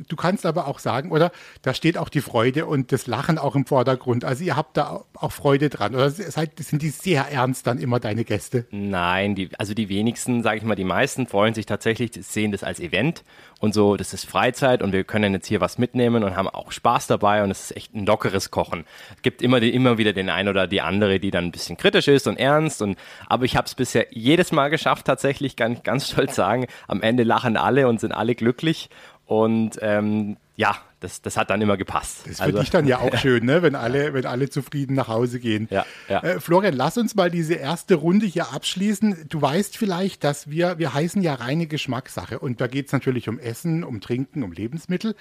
du 0.08 0.16
kannst 0.16 0.46
aber 0.46 0.66
auch 0.66 0.78
sagen, 0.78 1.10
oder 1.10 1.30
da 1.60 1.74
steht 1.74 1.98
auch 1.98 2.08
die 2.08 2.22
Freude 2.22 2.64
und 2.64 2.90
das 2.90 3.06
Lachen 3.06 3.36
auch 3.36 3.54
im 3.54 3.66
Vordergrund. 3.66 4.24
Also 4.24 4.44
ihr 4.44 4.56
habt 4.56 4.78
da 4.78 5.04
auch 5.14 5.32
Freude 5.32 5.68
dran. 5.68 5.94
Oder 5.94 6.10
seid, 6.10 6.58
sind 6.58 6.80
die 6.80 6.88
sehr 6.88 7.30
ernst 7.30 7.66
dann 7.66 7.78
immer 7.78 8.00
deine 8.00 8.24
Gäste? 8.24 8.66
Nein, 8.70 9.34
die, 9.34 9.50
also 9.58 9.74
die 9.74 9.90
wenigsten, 9.90 10.42
sage 10.42 10.56
ich 10.58 10.64
mal, 10.64 10.74
die 10.74 10.84
meisten 10.84 11.26
freuen 11.26 11.52
sich 11.52 11.66
tatsächlich, 11.66 12.12
sehen 12.14 12.50
das 12.50 12.64
als 12.64 12.80
Event 12.80 13.24
und 13.58 13.72
so, 13.72 13.96
das 13.96 14.12
ist 14.12 14.28
Freizeit 14.28 14.82
und 14.82 14.92
wir 14.92 15.04
können 15.04 15.32
jetzt 15.32 15.46
hier 15.46 15.60
was 15.60 15.78
mitnehmen 15.78 16.22
und 16.24 16.36
haben 16.36 16.48
auch 16.48 16.72
Spaß 16.72 17.06
dabei 17.06 17.42
und 17.42 17.50
es 17.50 17.70
ist 17.70 17.76
echt 17.76 17.94
ein 17.94 18.04
lockeres 18.04 18.50
Kochen. 18.50 18.84
Es 19.16 19.22
gibt 19.22 19.40
immer, 19.40 19.60
die, 19.60 19.74
immer 19.74 19.96
wieder 19.96 20.12
den 20.12 20.28
einen 20.28 20.48
oder 20.48 20.66
die 20.66 20.82
andere, 20.82 21.18
die 21.20 21.30
dann 21.30 21.46
ein 21.46 21.52
bisschen 21.52 21.76
kritisch 21.76 22.08
ist 22.08 22.26
und 22.26 22.38
ernst 22.38 22.82
und 22.82 22.98
aber 23.26 23.44
ich 23.44 23.56
habe 23.56 23.66
es 23.66 23.74
bisher 23.74 24.06
jedes 24.10 24.52
Mal 24.52 24.68
geschafft, 24.68 25.06
tatsächlich, 25.06 25.56
kann 25.56 25.72
ich 25.72 25.82
ganz 25.82 26.10
stolz 26.10 26.34
sagen. 26.34 26.66
Am 26.86 27.00
Ende 27.00 27.22
lachen 27.22 27.56
alle 27.56 27.88
und 27.88 27.98
sind 27.98 28.12
alle 28.12 28.34
glücklich 28.34 28.90
und 29.26 29.78
ähm, 29.82 30.36
ja, 30.54 30.76
das, 31.00 31.20
das 31.20 31.36
hat 31.36 31.50
dann 31.50 31.60
immer 31.60 31.76
gepasst. 31.76 32.20
Das 32.26 32.38
finde 32.38 32.44
also, 32.44 32.60
ich 32.60 32.70
dann 32.70 32.86
ja 32.86 32.98
auch 33.00 33.16
schön, 33.18 33.44
ne? 33.44 33.60
wenn, 33.62 33.74
alle, 33.74 34.14
wenn 34.14 34.24
alle 34.24 34.48
zufrieden 34.48 34.94
nach 34.94 35.08
Hause 35.08 35.38
gehen. 35.40 35.68
Ja, 35.70 35.84
ja. 36.08 36.20
Äh, 36.22 36.40
Florian, 36.40 36.74
lass 36.74 36.96
uns 36.96 37.14
mal 37.14 37.30
diese 37.30 37.54
erste 37.54 37.96
Runde 37.96 38.24
hier 38.24 38.52
abschließen. 38.52 39.26
Du 39.28 39.42
weißt 39.42 39.76
vielleicht, 39.76 40.24
dass 40.24 40.48
wir, 40.48 40.78
wir 40.78 40.94
heißen 40.94 41.20
ja 41.22 41.34
reine 41.34 41.66
Geschmackssache 41.66 42.38
und 42.38 42.60
da 42.60 42.68
geht 42.68 42.86
es 42.86 42.92
natürlich 42.92 43.28
um 43.28 43.38
Essen, 43.38 43.84
um 43.84 44.00
Trinken, 44.00 44.42
um 44.42 44.52
Lebensmittel, 44.52 45.14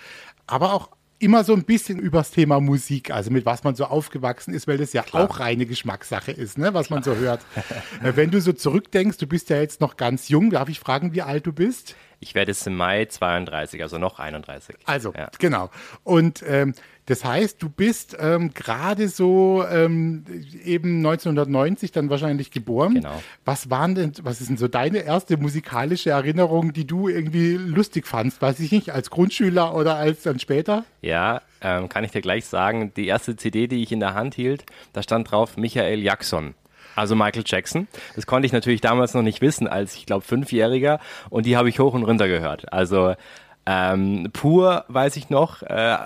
aber 0.48 0.74
auch 0.74 0.90
immer 1.20 1.44
so 1.44 1.54
ein 1.54 1.64
bisschen 1.64 2.00
übers 2.00 2.32
Thema 2.32 2.60
Musik, 2.60 3.12
also 3.12 3.32
mit 3.32 3.46
was 3.46 3.64
man 3.64 3.76
so 3.76 3.86
aufgewachsen 3.86 4.54
ist, 4.54 4.68
weil 4.68 4.78
das 4.78 4.94
ja 4.94 5.04
Klar. 5.04 5.24
auch 5.24 5.40
reine 5.40 5.66
Geschmackssache 5.66 6.32
ist, 6.32 6.58
ne, 6.58 6.74
was 6.74 6.88
Klar. 6.88 7.00
man 7.00 7.04
so 7.04 7.16
hört. 7.16 7.42
Äh, 8.04 8.16
wenn 8.16 8.30
du 8.30 8.42
so 8.42 8.52
zurückdenkst, 8.52 9.18
du 9.18 9.28
bist 9.28 9.50
ja 9.50 9.58
jetzt 9.58 9.80
noch 9.80 9.96
ganz 9.96 10.28
jung, 10.30 10.50
darf 10.50 10.70
ich 10.70 10.80
fragen, 10.80 11.14
wie 11.14 11.22
alt 11.22 11.46
du 11.46 11.54
bist? 11.54 11.96
Ich 12.20 12.36
werde 12.36 12.52
jetzt 12.52 12.66
im 12.68 12.76
Mai 12.76 13.06
32, 13.06 13.82
also 13.82 13.98
noch 13.98 14.20
31. 14.20 14.76
Also, 14.86 15.14
ja. 15.14 15.30
genau. 15.40 15.70
Und 16.04 16.44
ähm, 16.48 16.74
das 17.08 17.24
heißt, 17.24 17.62
du 17.62 17.70
bist 17.70 18.18
ähm, 18.20 18.54
gerade 18.54 19.10
so 19.10 19.64
ähm, 19.70 20.26
eben 20.64 20.98
1990 20.98 21.92
dann 21.92 22.10
wahrscheinlich 22.10 22.50
geboren. 22.50 22.96
Genau. 22.96 23.22
Was 23.44 23.70
waren 23.70 23.94
denn, 23.94 24.14
was 24.24 24.42
ist 24.42 24.50
denn 24.50 24.58
so 24.58 24.68
deine 24.68 25.00
erste 25.00 25.38
musikalische 25.38 26.10
Erinnerung, 26.10 26.74
die 26.74 26.88
du 26.88 27.08
irgendwie 27.08 27.54
lustig 27.54 28.08
fandst? 28.08 28.42
Weiß 28.42 28.60
ich 28.60 28.72
nicht, 28.72 28.92
als 28.92 29.12
Grundschüler 29.12 29.76
oder 29.76 29.96
als 29.96 30.24
dann 30.24 30.40
später? 30.40 30.84
Ja, 31.02 31.42
ähm, 31.62 31.90
kann 31.90 32.04
ich 32.04 32.12
dir 32.12 32.22
gleich 32.22 32.46
sagen. 32.46 32.92
Die 32.96 33.06
erste 33.06 33.36
CD, 33.36 33.68
die 33.68 33.84
ich 33.84 33.92
in 33.92 34.00
der 34.00 34.16
Hand 34.16 34.34
hielt, 34.34 34.66
da 34.94 35.04
stand 35.04 35.30
drauf 35.30 35.58
Michael 35.58 36.02
Jackson. 36.02 36.56
Also 36.96 37.16
Michael 37.16 37.44
Jackson. 37.46 37.88
Das 38.16 38.26
konnte 38.26 38.46
ich 38.46 38.54
natürlich 38.54 38.82
damals 38.82 39.14
noch 39.14 39.22
nicht 39.22 39.42
wissen, 39.42 39.68
als 39.68 39.96
ich 39.96 40.06
glaube 40.06 40.26
Fünfjähriger. 40.26 41.00
Und 41.30 41.46
die 41.46 41.58
habe 41.58 41.70
ich 41.70 41.80
hoch 41.80 41.94
und 41.94 42.04
runter 42.04 42.28
gehört. 42.28 42.72
Also 42.74 43.16
ähm, 43.66 44.30
pur 44.34 44.86
weiß 44.88 45.16
ich 45.18 45.30
noch, 45.30 45.62
äh, 45.64 45.98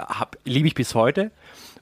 liebe 0.46 0.68
ich 0.68 0.76
bis 0.76 0.96
heute. 0.96 1.32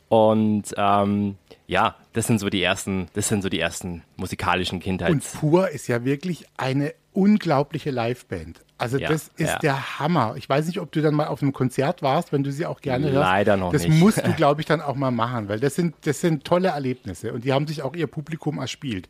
Und 0.10 0.74
ähm, 0.78 1.36
ja, 1.68 1.96
das 2.14 2.28
sind 2.28 2.40
so 2.40 2.50
die 2.50 2.64
ersten, 2.64 3.08
das 3.14 3.28
sind 3.28 3.42
so 3.42 3.50
die 3.50 3.60
ersten 3.60 4.04
musikalischen 4.16 4.80
Kindheits. 4.80 5.12
Und 5.12 5.40
pur 5.40 5.70
ist 5.70 5.88
ja 5.88 6.06
wirklich 6.06 6.46
eine 6.56 6.94
unglaubliche 7.14 7.92
Liveband. 7.92 8.62
Also 8.80 9.00
ja, 9.00 9.10
das 9.10 9.32
ist 9.38 9.50
ja. 9.50 9.60
der 9.60 10.00
Hammer. 10.00 10.36
Ich 10.38 10.48
weiß 10.48 10.68
nicht, 10.68 10.80
ob 10.80 10.92
du 10.92 11.02
dann 11.02 11.16
mal 11.16 11.28
auf 11.28 11.42
einem 11.42 11.52
Konzert 11.52 12.04
warst, 12.04 12.32
wenn 12.32 12.44
du 12.44 12.52
sie 12.52 12.66
auch 12.68 12.80
gerne 12.82 13.08
hörst. 13.08 13.18
Leider 13.18 13.58
noch 13.58 13.72
das 13.72 13.84
nicht. 13.84 13.94
Das 13.94 14.00
musst 14.00 14.18
du, 14.26 14.34
glaube 14.36 14.62
ich, 14.62 14.68
dann 14.68 14.82
auch 14.82 14.96
mal 14.96 15.10
machen, 15.10 15.50
weil 15.50 15.60
das 15.60 15.74
sind, 15.76 15.96
das 16.02 16.22
sind 16.22 16.44
tolle 16.44 16.70
Erlebnisse 16.70 17.34
und 17.34 17.44
die 17.44 17.54
haben 17.54 17.66
sich 17.66 17.82
auch 17.82 17.96
ihr 17.96 18.06
Publikum 18.06 18.60
erspielt. 18.60 19.10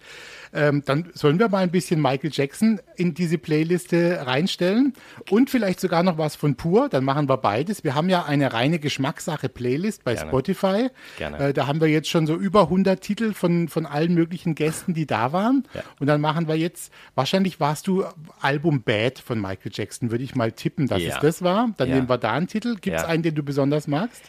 Ähm, 0.54 0.84
dann 0.86 1.10
sollen 1.14 1.38
wir 1.38 1.50
mal 1.50 1.60
ein 1.60 1.72
bisschen 1.72 2.02
Michael 2.02 2.32
Jackson 2.34 2.80
in 2.96 3.14
diese 3.14 3.38
Playliste 3.38 4.26
reinstellen 4.26 4.94
und 5.30 5.50
vielleicht 5.50 5.82
sogar 5.82 6.02
noch 6.02 6.18
was 6.18 6.38
von 6.38 6.56
Pur. 6.56 6.88
Dann 6.88 7.04
machen 7.04 7.28
wir 7.28 7.38
beides. 7.38 7.84
Wir 7.84 7.94
haben 7.94 8.08
ja 8.08 8.24
eine 8.24 8.54
reine 8.54 8.80
Geschmackssache-Playlist 8.80 10.06
bei 10.06 10.14
gerne. 10.14 10.30
Spotify. 10.30 10.90
Gerne. 11.18 11.38
Äh, 11.40 11.54
da 11.54 11.68
haben 11.68 11.82
wir 11.82 11.90
jetzt 11.90 12.10
schon 12.10 12.26
so 12.26 12.36
über 12.36 12.64
100 12.64 13.02
Titel 13.02 13.34
von, 13.34 13.68
von 13.68 13.86
allen 13.86 14.14
möglichen 14.14 14.56
Gästen, 14.56 14.94
die 14.94 15.06
da 15.06 15.34
waren. 15.34 15.68
Ja. 15.74 15.84
Und 16.00 16.08
dann 16.08 16.22
machen 16.22 16.48
wir 16.48 16.56
jetzt, 16.56 16.94
wahrscheinlich 17.16 17.60
warst 17.60 17.88
du 17.88 18.06
Album 18.40 18.82
Bad 18.82 19.20
von 19.20 19.42
Michael 19.42 19.57
Michael 19.58 19.72
Jackson, 19.74 20.12
würde 20.12 20.24
ich 20.24 20.36
mal 20.36 20.52
tippen, 20.52 20.88
dass 20.88 21.02
ja. 21.02 21.16
es 21.16 21.20
das 21.20 21.42
war. 21.42 21.70
Dann 21.78 21.90
ja. 21.90 21.96
nehmen 21.96 22.10
wir 22.10 22.18
da 22.18 22.34
einen 22.34 22.48
Titel. 22.48 22.76
Gibt 22.76 22.98
es 22.98 23.04
ja. 23.04 23.08
einen, 23.08 23.24
den 23.24 23.36
du 23.36 23.44
besonders 23.44 23.88
magst? 23.88 24.24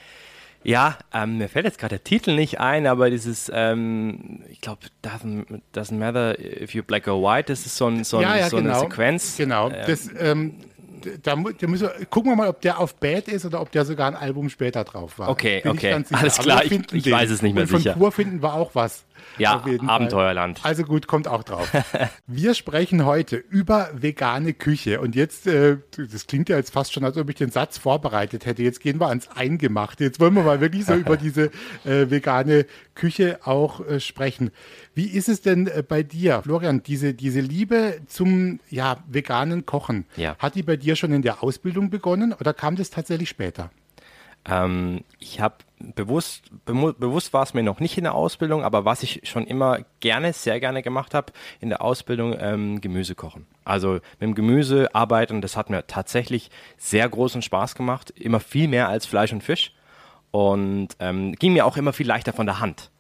Ja, 0.65 0.99
ähm, 1.15 1.39
mir 1.39 1.49
fällt 1.49 1.67
jetzt 1.67 1.79
gerade 1.79 1.97
der 1.97 2.05
Titel 2.05 2.35
nicht 2.35 2.59
ein, 2.59 2.87
aber 2.87 3.11
dieses, 3.11 3.51
ähm, 3.55 4.43
ich 4.51 4.61
glaube, 4.61 4.81
doesn't, 5.05 5.61
doesn't 5.73 5.95
matter 5.95 6.39
if 6.39 6.73
you're 6.73 6.83
black 6.83 7.07
or 7.07 7.23
white, 7.23 7.51
das 7.51 7.65
ist 7.65 7.77
so, 7.77 7.87
ein, 7.87 8.03
so, 8.03 8.19
ein, 8.19 8.51
so 8.51 8.57
genau. 8.57 8.71
eine 8.73 8.81
Sequenz. 8.81 9.37
Genau, 9.37 9.71
ähm, 9.71 9.77
das, 9.87 10.11
ähm, 10.19 10.55
da, 11.23 11.37
da 11.37 11.67
müssen 11.69 11.89
wir, 11.89 12.07
gucken 12.07 12.33
wir 12.33 12.37
mal, 12.37 12.49
ob 12.49 12.61
der 12.61 12.81
auf 12.81 12.97
Bad 12.97 13.29
ist 13.29 13.47
oder 13.47 13.61
ob 13.61 13.71
der 13.71 13.85
sogar 13.85 14.09
ein 14.09 14.17
Album 14.17 14.49
später 14.49 14.83
drauf 14.83 15.19
war. 15.21 15.29
Okay, 15.29 15.61
Bin 15.63 15.73
okay, 15.73 16.05
alles 16.11 16.39
klar, 16.39 16.65
ich, 16.65 16.73
ich 16.93 17.11
weiß 17.11 17.31
es 17.31 17.41
nicht 17.41 17.55
mehr 17.55 17.63
Und 17.63 17.69
von 17.69 17.79
sicher. 17.79 17.95
Pur 17.95 18.11
finden 18.11 18.43
wir 18.43 18.55
auch 18.55 18.75
was. 18.75 19.05
Ja, 19.39 19.65
Abenteuerland. 19.87 20.59
Fall. 20.59 20.69
Also 20.69 20.85
gut, 20.85 21.07
kommt 21.07 21.29
auch 21.29 21.43
drauf. 21.43 21.71
wir 22.27 22.55
sprechen 22.55 23.05
heute 23.05 23.37
über 23.37 23.91
vegane 23.95 24.55
Küche. 24.55 25.01
Und 25.01 25.15
jetzt, 25.15 25.47
äh, 25.47 25.79
das 25.97 26.27
klingt 26.27 26.49
ja 26.49 26.57
jetzt 26.57 26.73
fast 26.73 26.93
schon, 26.93 27.05
als 27.05 27.17
ob 27.17 27.29
ich 27.29 27.37
den 27.37 27.51
Satz 27.51 27.79
vorbereitet 27.79 28.47
hätte. 28.47 28.63
Jetzt 28.63 28.81
gehen 28.81 29.01
wir 29.01 29.09
ans 29.09 29.29
Eingemachte. 29.29 30.05
Jetzt 30.05 30.21
wollen 30.21 30.35
wir 30.35 30.43
mal 30.43 30.61
wirklich 30.61 30.85
so 30.85 30.95
über 30.95 31.17
diese 31.19 31.51
äh, 31.85 32.11
vegane 32.11 32.67
Küche 32.95 33.41
auch 33.45 33.87
äh, 33.87 34.01
sprechen. 34.01 34.51
Wie 34.95 35.07
ist 35.07 35.29
es 35.29 35.43
denn 35.43 35.69
äh, 35.69 35.83
bei 35.87 36.03
dir, 36.03 36.43
Florian, 36.43 36.83
diese, 36.83 37.15
diese 37.15 37.41
Liebe 37.41 38.01
zum 38.07 38.61
ja, 38.69 38.99
veganen 39.07 39.67
Kochen? 39.67 40.07
Ja. 40.17 40.37
Hat 40.39 40.55
die 40.55 40.63
bei 40.63 40.77
dir 40.77 40.97
schon 40.97 41.13
in 41.13 41.23
der 41.23 41.43
Ausbildung 41.43 41.91
begonnen 41.91 42.33
oder 42.33 42.53
kam 42.53 42.77
das 42.77 42.91
tatsächlich 42.91 43.29
später? 43.29 43.71
Ähm, 44.49 45.05
ich 45.19 45.41
habe 45.41 45.57
bewusst, 45.79 46.51
bewusst 46.65 47.33
war 47.33 47.43
es 47.43 47.55
mir 47.55 47.63
noch 47.63 47.81
nicht 47.81 47.99
in 47.99 48.05
der 48.05 48.15
Ausbildung, 48.15 48.65
aber 48.65 48.85
was 48.85 49.03
ich 49.03 49.21
schon 49.25 49.47
immer 49.47 49.81
gerne, 50.01 50.33
sehr 50.33 50.59
gerne 50.61 50.83
gemacht 50.83 51.15
habe 51.15 51.33
in 51.61 51.69
der 51.69 51.83
Ausbildung, 51.83 52.37
ähm, 52.39 52.81
Gemüse 52.81 53.15
kochen. 53.15 53.47
Also 53.65 53.95
mit 53.95 54.23
dem 54.23 54.35
Gemüse 54.35 54.95
arbeiten, 54.95 55.41
das 55.41 55.57
hat 55.57 55.71
mir 55.71 55.87
tatsächlich 55.87 56.51
sehr 56.77 57.09
großen 57.09 57.43
Spaß 57.43 57.75
gemacht, 57.75 58.11
immer 58.11 58.41
viel 58.41 58.69
mehr 58.69 58.89
als 58.89 59.07
Fleisch 59.07 59.33
und 59.33 59.43
Fisch 59.43 59.73
und 60.31 60.89
ähm, 60.99 61.35
ging 61.35 61.53
mir 61.53 61.67
auch 61.67 61.77
immer 61.77 61.93
viel 61.93 62.07
leichter 62.07 62.33
von 62.33 62.47
der 62.47 62.61
Hand. 62.61 62.91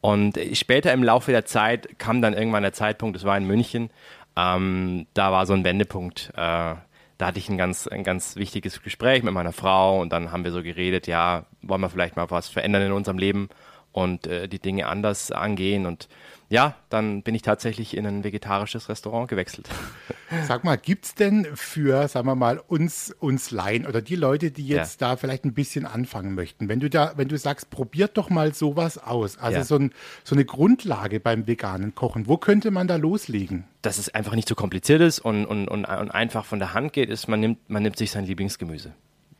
Und 0.00 0.38
später 0.52 0.92
im 0.92 1.02
Laufe 1.02 1.32
der 1.32 1.46
Zeit 1.46 1.98
kam 1.98 2.22
dann 2.22 2.34
irgendwann 2.34 2.62
der 2.62 2.72
Zeitpunkt, 2.72 3.16
das 3.16 3.24
war 3.24 3.36
in 3.36 3.46
München, 3.46 3.90
ähm, 4.36 5.06
da 5.14 5.32
war 5.32 5.46
so 5.46 5.54
ein 5.54 5.64
Wendepunkt. 5.64 6.32
Äh, 6.36 6.74
da 7.18 7.26
hatte 7.26 7.38
ich 7.38 7.48
ein 7.48 7.58
ganz, 7.58 7.86
ein 7.86 8.04
ganz 8.04 8.36
wichtiges 8.36 8.82
Gespräch 8.82 9.22
mit 9.22 9.32
meiner 9.32 9.52
Frau 9.52 10.00
und 10.00 10.12
dann 10.12 10.32
haben 10.32 10.44
wir 10.44 10.52
so 10.52 10.62
geredet, 10.62 11.06
ja, 11.06 11.46
wollen 11.62 11.80
wir 11.80 11.88
vielleicht 11.88 12.16
mal 12.16 12.30
was 12.30 12.48
verändern 12.48 12.82
in 12.82 12.92
unserem 12.92 13.18
Leben 13.18 13.48
und 13.96 14.26
äh, 14.26 14.46
die 14.46 14.58
Dinge 14.58 14.88
anders 14.88 15.32
angehen 15.32 15.86
und 15.86 16.08
ja, 16.48 16.76
dann 16.90 17.22
bin 17.22 17.34
ich 17.34 17.42
tatsächlich 17.42 17.96
in 17.96 18.06
ein 18.06 18.22
vegetarisches 18.22 18.88
Restaurant 18.88 19.28
gewechselt. 19.28 19.68
Sag 20.46 20.62
mal, 20.62 20.76
gibt 20.76 21.06
es 21.06 21.14
denn 21.14 21.46
für, 21.54 22.06
sagen 22.06 22.28
wir 22.28 22.36
mal, 22.36 22.58
uns, 22.68 23.10
uns 23.18 23.50
Laien 23.50 23.86
oder 23.86 24.02
die 24.02 24.14
Leute, 24.14 24.50
die 24.52 24.66
jetzt 24.66 25.00
ja. 25.00 25.08
da 25.08 25.16
vielleicht 25.16 25.44
ein 25.44 25.54
bisschen 25.54 25.86
anfangen 25.86 26.34
möchten, 26.34 26.68
wenn 26.68 26.78
du 26.78 26.90
da, 26.90 27.14
wenn 27.16 27.28
du 27.28 27.38
sagst, 27.38 27.70
probiert 27.70 28.16
doch 28.18 28.28
mal 28.28 28.54
sowas 28.54 28.98
aus, 28.98 29.38
also 29.38 29.58
ja. 29.58 29.64
so, 29.64 29.76
ein, 29.76 29.92
so 30.24 30.36
eine 30.36 30.44
Grundlage 30.44 31.18
beim 31.18 31.46
veganen 31.46 31.94
Kochen, 31.94 32.28
wo 32.28 32.36
könnte 32.36 32.70
man 32.70 32.86
da 32.86 32.96
loslegen? 32.96 33.64
Dass 33.80 33.98
es 33.98 34.14
einfach 34.14 34.34
nicht 34.34 34.48
so 34.48 34.54
kompliziert 34.54 35.00
ist 35.00 35.20
und, 35.20 35.46
und, 35.46 35.68
und, 35.68 35.86
und 35.86 36.10
einfach 36.10 36.44
von 36.44 36.58
der 36.58 36.74
Hand 36.74 36.92
geht, 36.92 37.08
ist, 37.08 37.28
man 37.28 37.40
nimmt, 37.40 37.70
man 37.70 37.82
nimmt 37.82 37.96
sich 37.96 38.10
sein 38.10 38.26
Lieblingsgemüse 38.26 38.92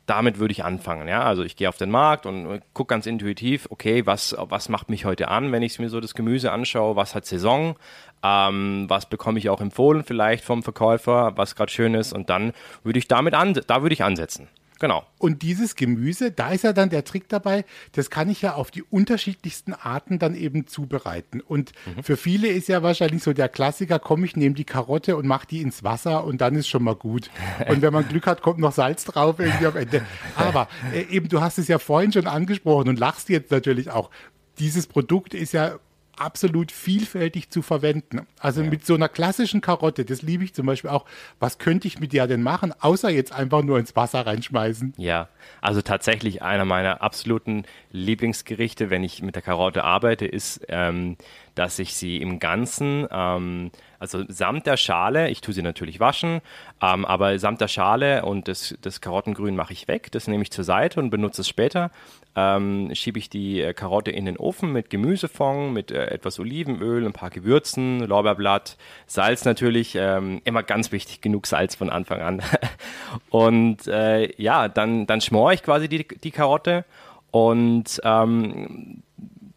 damit 0.06 0.38
würde 0.38 0.52
ich 0.52 0.64
anfangen. 0.64 1.08
Ja? 1.08 1.22
Also 1.22 1.42
ich 1.42 1.56
gehe 1.56 1.68
auf 1.68 1.76
den 1.76 1.90
Markt 1.90 2.26
und 2.26 2.62
gucke 2.72 2.88
ganz 2.94 3.06
intuitiv, 3.06 3.66
okay, 3.70 4.06
was, 4.06 4.36
was 4.38 4.68
macht 4.68 4.88
mich 4.88 5.04
heute 5.04 5.28
an, 5.28 5.52
wenn 5.52 5.62
ich 5.62 5.78
mir 5.78 5.88
so 5.88 6.00
das 6.00 6.14
Gemüse 6.14 6.52
anschaue, 6.52 6.96
was 6.96 7.14
hat 7.14 7.26
Saison, 7.26 7.76
ähm, 8.22 8.86
was 8.88 9.06
bekomme 9.06 9.38
ich 9.38 9.50
auch 9.50 9.60
empfohlen 9.60 10.04
vielleicht 10.04 10.44
vom 10.44 10.62
Verkäufer, 10.62 11.32
was 11.36 11.56
gerade 11.56 11.72
schön 11.72 11.94
ist 11.94 12.12
und 12.12 12.30
dann 12.30 12.52
würde 12.84 12.98
ich 12.98 13.08
damit 13.08 13.34
an, 13.34 13.60
da 13.66 13.82
würde 13.82 13.92
ich 13.92 14.04
ansetzen. 14.04 14.48
Genau. 14.78 15.06
Und 15.18 15.42
dieses 15.42 15.74
Gemüse, 15.74 16.30
da 16.30 16.50
ist 16.50 16.64
ja 16.64 16.72
dann 16.72 16.90
der 16.90 17.04
Trick 17.04 17.28
dabei, 17.28 17.64
das 17.92 18.10
kann 18.10 18.28
ich 18.28 18.42
ja 18.42 18.54
auf 18.54 18.70
die 18.70 18.82
unterschiedlichsten 18.82 19.72
Arten 19.72 20.18
dann 20.18 20.34
eben 20.34 20.66
zubereiten. 20.66 21.40
Und 21.40 21.72
mhm. 21.86 22.02
für 22.02 22.16
viele 22.16 22.48
ist 22.48 22.68
ja 22.68 22.82
wahrscheinlich 22.82 23.22
so 23.22 23.32
der 23.32 23.48
Klassiker, 23.48 23.98
komm, 23.98 24.24
ich 24.24 24.36
nehme 24.36 24.54
die 24.54 24.64
Karotte 24.64 25.16
und 25.16 25.26
mache 25.26 25.46
die 25.46 25.62
ins 25.62 25.82
Wasser 25.82 26.24
und 26.24 26.40
dann 26.40 26.54
ist 26.54 26.68
schon 26.68 26.82
mal 26.82 26.94
gut. 26.94 27.30
Und 27.68 27.80
wenn 27.80 27.92
man 27.92 28.06
Glück 28.08 28.26
hat, 28.26 28.42
kommt 28.42 28.58
noch 28.58 28.72
Salz 28.72 29.04
drauf 29.04 29.38
irgendwie 29.38 29.66
am 29.66 29.76
Ende. 29.76 30.02
Aber 30.36 30.68
äh, 30.92 31.02
eben, 31.10 31.28
du 31.28 31.40
hast 31.40 31.58
es 31.58 31.68
ja 31.68 31.78
vorhin 31.78 32.12
schon 32.12 32.26
angesprochen 32.26 32.88
und 32.88 32.98
lachst 32.98 33.28
jetzt 33.30 33.50
natürlich 33.50 33.90
auch. 33.90 34.10
Dieses 34.58 34.86
Produkt 34.86 35.34
ist 35.34 35.52
ja 35.52 35.78
absolut 36.16 36.72
vielfältig 36.72 37.50
zu 37.50 37.62
verwenden. 37.62 38.26
Also 38.40 38.62
ja. 38.62 38.70
mit 38.70 38.84
so 38.84 38.94
einer 38.94 39.08
klassischen 39.08 39.60
Karotte, 39.60 40.04
das 40.04 40.22
liebe 40.22 40.44
ich 40.44 40.54
zum 40.54 40.66
Beispiel 40.66 40.90
auch. 40.90 41.04
Was 41.40 41.58
könnte 41.58 41.88
ich 41.88 42.00
mit 42.00 42.12
der 42.12 42.26
denn 42.26 42.42
machen, 42.42 42.72
außer 42.78 43.10
jetzt 43.10 43.32
einfach 43.32 43.62
nur 43.62 43.78
ins 43.78 43.94
Wasser 43.96 44.26
reinschmeißen? 44.26 44.94
Ja, 44.96 45.28
also 45.60 45.82
tatsächlich 45.82 46.42
einer 46.42 46.64
meiner 46.64 47.02
absoluten 47.02 47.64
Lieblingsgerichte, 47.92 48.90
wenn 48.90 49.04
ich 49.04 49.22
mit 49.22 49.34
der 49.34 49.42
Karotte 49.42 49.84
arbeite, 49.84 50.26
ist, 50.26 50.64
ähm, 50.68 51.16
dass 51.54 51.78
ich 51.78 51.94
sie 51.94 52.18
im 52.18 52.38
Ganzen, 52.38 53.06
ähm, 53.10 53.70
also 53.98 54.24
samt 54.28 54.66
der 54.66 54.76
Schale, 54.76 55.30
ich 55.30 55.40
tue 55.40 55.54
sie 55.54 55.62
natürlich 55.62 56.00
waschen, 56.00 56.40
ähm, 56.82 57.04
aber 57.04 57.38
samt 57.38 57.60
der 57.60 57.68
Schale 57.68 58.24
und 58.24 58.48
das, 58.48 58.76
das 58.82 59.00
Karottengrün 59.00 59.56
mache 59.56 59.72
ich 59.72 59.88
weg, 59.88 60.10
das 60.12 60.28
nehme 60.28 60.42
ich 60.42 60.50
zur 60.50 60.64
Seite 60.64 61.00
und 61.00 61.10
benutze 61.10 61.42
es 61.42 61.48
später. 61.48 61.90
Ähm, 62.34 62.90
schiebe 62.94 63.18
ich 63.18 63.30
die 63.30 63.62
äh, 63.62 63.72
Karotte 63.72 64.10
in 64.10 64.26
den 64.26 64.36
Ofen 64.36 64.70
mit 64.70 64.90
Gemüsefond, 64.90 65.72
mit 65.72 65.90
äh, 65.90 66.08
etwas 66.08 66.38
Olivenöl, 66.38 67.06
ein 67.06 67.14
paar 67.14 67.30
Gewürzen, 67.30 68.00
Lorbeerblatt, 68.00 68.76
Salz 69.06 69.46
natürlich, 69.46 69.94
ähm, 69.94 70.42
immer 70.44 70.62
ganz 70.62 70.92
wichtig, 70.92 71.22
genug 71.22 71.46
Salz 71.46 71.74
von 71.74 71.88
Anfang 71.88 72.20
an. 72.20 72.42
und 73.30 73.86
äh, 73.86 74.30
ja, 74.40 74.68
dann, 74.68 75.06
dann 75.06 75.22
schmore 75.22 75.54
ich 75.54 75.62
quasi 75.62 75.88
die, 75.88 76.06
die 76.06 76.30
Karotte 76.30 76.84
und 77.30 78.00
ähm, 78.04 79.02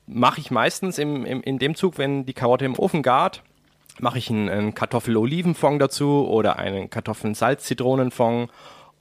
mache 0.07 0.39
ich 0.39 0.51
meistens 0.51 0.97
im, 0.97 1.25
im, 1.25 1.41
in 1.41 1.59
dem 1.59 1.75
Zug, 1.75 1.97
wenn 1.97 2.25
die 2.25 2.33
Karotte 2.33 2.65
im 2.65 2.77
Ofen 2.77 3.03
gart, 3.03 3.43
mache 4.01 4.17
ich 4.17 4.29
einen, 4.29 4.73
Kartoffel-Olivenfond 4.73 5.81
dazu 5.81 6.27
oder 6.27 6.57
einen 6.57 6.89
Kartoffeln-Salz-Zitronenfond 6.89 8.49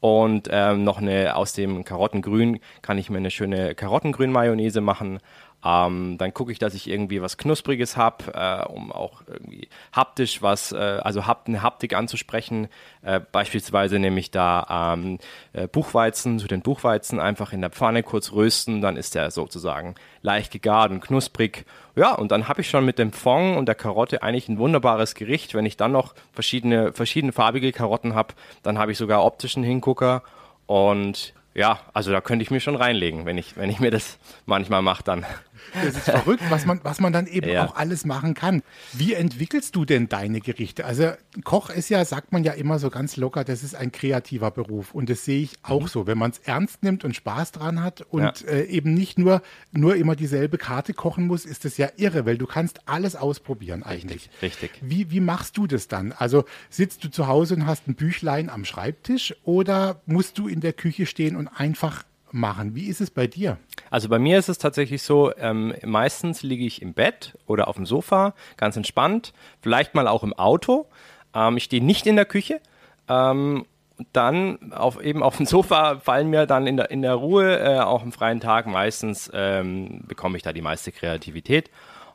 und 0.00 0.48
ähm, 0.50 0.84
noch 0.84 0.98
eine 0.98 1.34
aus 1.34 1.52
dem 1.54 1.84
Karottengrün 1.84 2.60
kann 2.82 2.98
ich 2.98 3.10
mir 3.10 3.18
eine 3.18 3.30
schöne 3.30 3.74
Karottengrün-Mayonnaise 3.74 4.80
machen. 4.80 5.18
Ähm, 5.64 6.18
dann 6.18 6.32
gucke 6.32 6.52
ich, 6.52 6.60
dass 6.60 6.74
ich 6.74 6.88
irgendwie 6.88 7.20
was 7.20 7.36
Knuspriges 7.36 7.96
habe, 7.96 8.32
äh, 8.32 8.64
um 8.72 8.92
auch 8.92 9.22
irgendwie 9.26 9.68
haptisch 9.92 10.40
was, 10.40 10.70
äh, 10.70 10.76
also 10.76 11.26
hap 11.26 11.48
eine 11.48 11.62
Haptik 11.62 11.94
anzusprechen. 11.94 12.68
Äh, 13.02 13.20
beispielsweise 13.32 13.98
nehme 13.98 14.20
ich 14.20 14.30
da 14.30 14.94
ähm, 14.94 15.18
äh, 15.52 15.66
Buchweizen, 15.66 16.38
zu 16.38 16.46
den 16.46 16.62
Buchweizen 16.62 17.18
einfach 17.18 17.52
in 17.52 17.60
der 17.60 17.70
Pfanne 17.70 18.04
kurz 18.04 18.32
rösten, 18.32 18.80
dann 18.80 18.96
ist 18.96 19.16
der 19.16 19.32
sozusagen 19.32 19.96
leicht 20.22 20.52
gegart 20.52 20.92
und 20.92 21.00
knusprig. 21.00 21.64
Ja, 21.96 22.14
und 22.14 22.30
dann 22.30 22.46
habe 22.46 22.60
ich 22.60 22.70
schon 22.70 22.84
mit 22.84 23.00
dem 23.00 23.12
Fond 23.12 23.56
und 23.56 23.66
der 23.66 23.74
Karotte 23.74 24.22
eigentlich 24.22 24.48
ein 24.48 24.58
wunderbares 24.58 25.16
Gericht. 25.16 25.54
Wenn 25.54 25.66
ich 25.66 25.76
dann 25.76 25.90
noch 25.90 26.14
verschiedene, 26.32 26.92
verschiedene 26.92 27.32
farbige 27.32 27.72
Karotten 27.72 28.14
habe, 28.14 28.34
dann 28.62 28.78
habe 28.78 28.92
ich 28.92 28.98
sogar 28.98 29.24
optischen 29.24 29.64
Hingucker 29.64 30.22
und 30.66 31.34
ja, 31.58 31.80
also 31.92 32.12
da 32.12 32.20
könnte 32.20 32.44
ich 32.44 32.52
mir 32.52 32.60
schon 32.60 32.76
reinlegen, 32.76 33.26
wenn 33.26 33.36
ich, 33.36 33.56
wenn 33.56 33.68
ich 33.68 33.80
mir 33.80 33.90
das 33.90 34.18
manchmal 34.46 34.80
mache 34.80 35.02
dann. 35.02 35.26
Das 35.74 35.96
ist 35.96 36.04
verrückt, 36.04 36.42
was 36.48 36.66
man, 36.66 36.80
was 36.82 37.00
man 37.00 37.12
dann 37.12 37.26
eben 37.26 37.48
ja. 37.48 37.66
auch 37.66 37.76
alles 37.76 38.04
machen 38.04 38.34
kann. 38.34 38.62
Wie 38.92 39.14
entwickelst 39.14 39.76
du 39.76 39.84
denn 39.84 40.08
deine 40.08 40.40
Gerichte? 40.40 40.84
Also 40.84 41.12
Koch 41.44 41.70
ist 41.70 41.88
ja, 41.88 42.04
sagt 42.04 42.32
man 42.32 42.44
ja 42.44 42.52
immer 42.52 42.78
so 42.78 42.90
ganz 42.90 43.16
locker, 43.16 43.44
das 43.44 43.62
ist 43.62 43.74
ein 43.74 43.92
kreativer 43.92 44.50
Beruf. 44.50 44.94
Und 44.94 45.10
das 45.10 45.24
sehe 45.24 45.42
ich 45.42 45.52
auch 45.62 45.82
mhm. 45.82 45.88
so. 45.88 46.06
Wenn 46.06 46.18
man 46.18 46.30
es 46.30 46.38
ernst 46.38 46.82
nimmt 46.82 47.04
und 47.04 47.14
Spaß 47.14 47.52
dran 47.52 47.82
hat 47.82 48.02
und 48.02 48.22
ja. 48.22 48.48
äh, 48.48 48.64
eben 48.64 48.94
nicht 48.94 49.18
nur, 49.18 49.42
nur 49.72 49.96
immer 49.96 50.16
dieselbe 50.16 50.58
Karte 50.58 50.94
kochen 50.94 51.26
muss, 51.26 51.44
ist 51.44 51.64
das 51.64 51.76
ja 51.76 51.88
irre, 51.96 52.26
weil 52.26 52.38
du 52.38 52.46
kannst 52.46 52.88
alles 52.88 53.16
ausprobieren 53.16 53.82
eigentlich. 53.82 54.30
Richtig. 54.42 54.70
richtig. 54.70 54.70
Wie, 54.82 55.10
wie 55.10 55.20
machst 55.20 55.56
du 55.56 55.66
das 55.66 55.88
dann? 55.88 56.12
Also 56.12 56.44
sitzt 56.70 57.04
du 57.04 57.10
zu 57.10 57.26
Hause 57.26 57.54
und 57.54 57.66
hast 57.66 57.88
ein 57.88 57.94
Büchlein 57.94 58.50
am 58.50 58.64
Schreibtisch 58.64 59.34
oder 59.44 60.00
musst 60.06 60.38
du 60.38 60.48
in 60.48 60.60
der 60.60 60.72
Küche 60.72 61.06
stehen 61.06 61.36
und 61.36 61.48
einfach 61.48 62.04
machen. 62.32 62.74
Wie 62.74 62.86
ist 62.86 63.00
es 63.00 63.10
bei 63.10 63.26
dir? 63.26 63.58
Also 63.90 64.08
bei 64.08 64.18
mir 64.18 64.38
ist 64.38 64.48
es 64.48 64.58
tatsächlich 64.58 65.02
so, 65.02 65.32
ähm, 65.36 65.74
meistens 65.84 66.42
liege 66.42 66.64
ich 66.64 66.82
im 66.82 66.94
Bett 66.94 67.36
oder 67.46 67.68
auf 67.68 67.76
dem 67.76 67.86
Sofa, 67.86 68.34
ganz 68.56 68.76
entspannt, 68.76 69.32
vielleicht 69.60 69.94
mal 69.94 70.08
auch 70.08 70.22
im 70.22 70.34
Auto. 70.34 70.86
Ähm, 71.34 71.56
ich 71.56 71.64
stehe 71.64 71.84
nicht 71.84 72.06
in 72.06 72.16
der 72.16 72.24
Küche. 72.24 72.60
Ähm, 73.08 73.64
dann 74.12 74.72
auf, 74.72 75.02
eben 75.02 75.22
auf 75.22 75.36
dem 75.36 75.46
Sofa 75.46 75.98
fallen 76.04 76.30
mir 76.30 76.46
dann 76.46 76.66
in 76.66 76.76
der, 76.76 76.90
in 76.90 77.02
der 77.02 77.14
Ruhe, 77.14 77.58
äh, 77.58 77.80
auch 77.80 78.02
am 78.02 78.12
freien 78.12 78.40
Tag 78.40 78.66
meistens, 78.66 79.30
ähm, 79.34 80.04
bekomme 80.06 80.36
ich 80.36 80.42
da 80.42 80.52
die 80.52 80.62
meiste 80.62 80.92
Kreativität. 80.92 81.70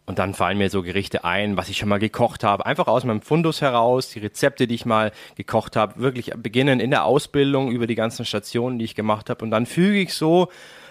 Und 0.06 0.20
dann 0.20 0.34
fallen 0.34 0.58
mir 0.58 0.70
so 0.70 0.82
Gerichte 0.82 1.24
ein, 1.24 1.56
was 1.56 1.70
ich 1.70 1.78
schon 1.78 1.88
mal 1.88 2.00
gekocht 2.00 2.44
habe, 2.44 2.66
einfach 2.66 2.88
aus 2.88 3.06
meinem 3.06 3.22
Fundus 3.22 3.62
heraus, 3.62 4.10
die 4.10 4.20
Rezepte, 4.20 4.68
die 4.68 4.76
ich 4.76 4.86
mal 4.86 5.14
gekocht 5.36 5.78
habe, 5.78 6.02
wirklich 6.02 6.32
beginnen 6.36 6.82
in 6.82 6.92
der 6.92 7.06
Ausbildung 7.06 7.72
über 7.72 7.88
die 7.88 7.96
ganzen 7.96 8.26
Stationen, 8.26 8.80
die 8.80 8.86
ich 8.86 8.96
gemacht 8.96 9.30
habe. 9.30 9.46
Und 9.46 9.52
dann 9.52 9.66
füge 9.66 10.00
ich 10.00 10.14
so 10.14 10.50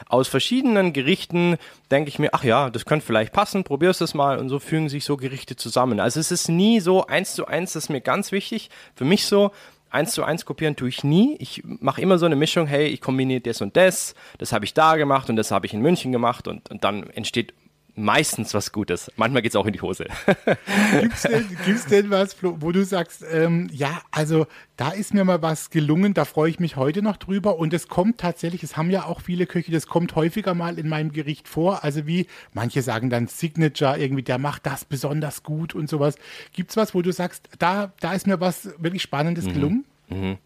aus 0.08 0.28
verschiedenen 0.28 0.94
Gerichten, 0.94 1.58
denke 1.90 2.08
ich 2.08 2.18
mir, 2.18 2.30
ach 2.32 2.42
ja, 2.42 2.70
das 2.70 2.86
könnte 2.86 3.04
vielleicht 3.04 3.34
passen, 3.34 3.64
probierst 3.64 4.00
es 4.00 4.14
mal. 4.14 4.38
Und 4.38 4.48
so 4.48 4.58
fügen 4.58 4.88
sich 4.88 5.04
so 5.04 5.18
Gerichte 5.18 5.56
zusammen. 5.56 6.00
Also 6.00 6.18
es 6.18 6.32
ist 6.32 6.48
nie 6.48 6.80
so 6.80 7.06
eins 7.06 7.34
zu 7.34 7.46
eins, 7.46 7.74
das 7.74 7.84
ist 7.84 7.90
mir 7.90 8.00
ganz 8.00 8.32
wichtig. 8.32 8.70
Für 8.94 9.04
mich 9.04 9.26
so, 9.26 9.52
eins 9.90 10.12
zu 10.12 10.24
eins 10.24 10.46
kopieren 10.46 10.74
tue 10.74 10.88
ich 10.88 11.04
nie. 11.04 11.36
Ich 11.38 11.62
mache 11.64 12.00
immer 12.00 12.18
so 12.18 12.26
eine 12.26 12.36
Mischung, 12.36 12.66
hey, 12.66 12.86
ich 12.86 13.00
kombiniere 13.00 13.42
das 13.42 13.60
und 13.60 13.76
das, 13.76 14.14
das 14.38 14.52
habe 14.52 14.64
ich 14.64 14.72
da 14.74 14.96
gemacht 14.96 15.28
und 15.28 15.36
das 15.36 15.50
habe 15.50 15.66
ich 15.66 15.74
in 15.74 15.82
München 15.82 16.12
gemacht 16.12 16.48
und, 16.48 16.70
und 16.70 16.82
dann 16.82 17.10
entsteht 17.10 17.52
meistens 17.94 18.54
was 18.54 18.72
Gutes. 18.72 19.10
Manchmal 19.16 19.42
geht 19.42 19.52
es 19.52 19.56
auch 19.56 19.66
in 19.66 19.72
die 19.72 19.82
Hose. 19.82 20.06
Gibt's 21.00 21.22
denn, 21.22 21.58
gibt's 21.64 21.86
denn 21.86 22.10
was, 22.10 22.36
wo 22.42 22.72
du 22.72 22.84
sagst, 22.84 23.24
ähm, 23.30 23.68
ja, 23.72 24.00
also 24.10 24.46
da 24.76 24.90
ist 24.90 25.12
mir 25.12 25.24
mal 25.24 25.42
was 25.42 25.70
gelungen, 25.70 26.14
da 26.14 26.24
freue 26.24 26.50
ich 26.50 26.58
mich 26.58 26.76
heute 26.76 27.02
noch 27.02 27.16
drüber. 27.16 27.58
Und 27.58 27.74
es 27.74 27.88
kommt 27.88 28.18
tatsächlich, 28.18 28.62
es 28.62 28.76
haben 28.76 28.90
ja 28.90 29.04
auch 29.04 29.20
viele 29.20 29.46
Köche, 29.46 29.72
das 29.72 29.86
kommt 29.86 30.14
häufiger 30.14 30.54
mal 30.54 30.78
in 30.78 30.88
meinem 30.88 31.12
Gericht 31.12 31.48
vor. 31.48 31.84
Also 31.84 32.06
wie, 32.06 32.26
manche 32.54 32.82
sagen 32.82 33.10
dann 33.10 33.26
Signature, 33.26 33.98
irgendwie, 33.98 34.22
der 34.22 34.38
macht 34.38 34.66
das 34.66 34.84
besonders 34.84 35.42
gut 35.42 35.74
und 35.74 35.88
sowas. 35.88 36.16
Gibt 36.52 36.70
es 36.70 36.76
was, 36.76 36.94
wo 36.94 37.02
du 37.02 37.12
sagst, 37.12 37.48
da, 37.58 37.92
da 38.00 38.14
ist 38.14 38.26
mir 38.26 38.40
was 38.40 38.70
wirklich 38.78 39.02
Spannendes 39.02 39.44
mhm. 39.46 39.52
gelungen? 39.52 39.84
Mhm. 40.08 40.38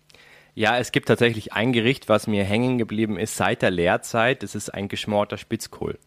Ja, 0.55 0.79
es 0.79 0.91
gibt 0.91 1.07
tatsächlich 1.09 1.53
ein 1.53 1.75
Gericht, 1.75 2.09
was 2.09 2.27
mir 2.27 2.43
hängen 2.43 2.79
geblieben 2.79 3.19
ist 3.19 3.37
seit 3.37 3.61
der 3.61 3.71
Lehrzeit. 3.71 4.43
Das 4.43 4.55
ist 4.55 4.71
ein 4.71 4.89
geschmorter 4.89 5.37
Spitzkohl. 5.37 5.99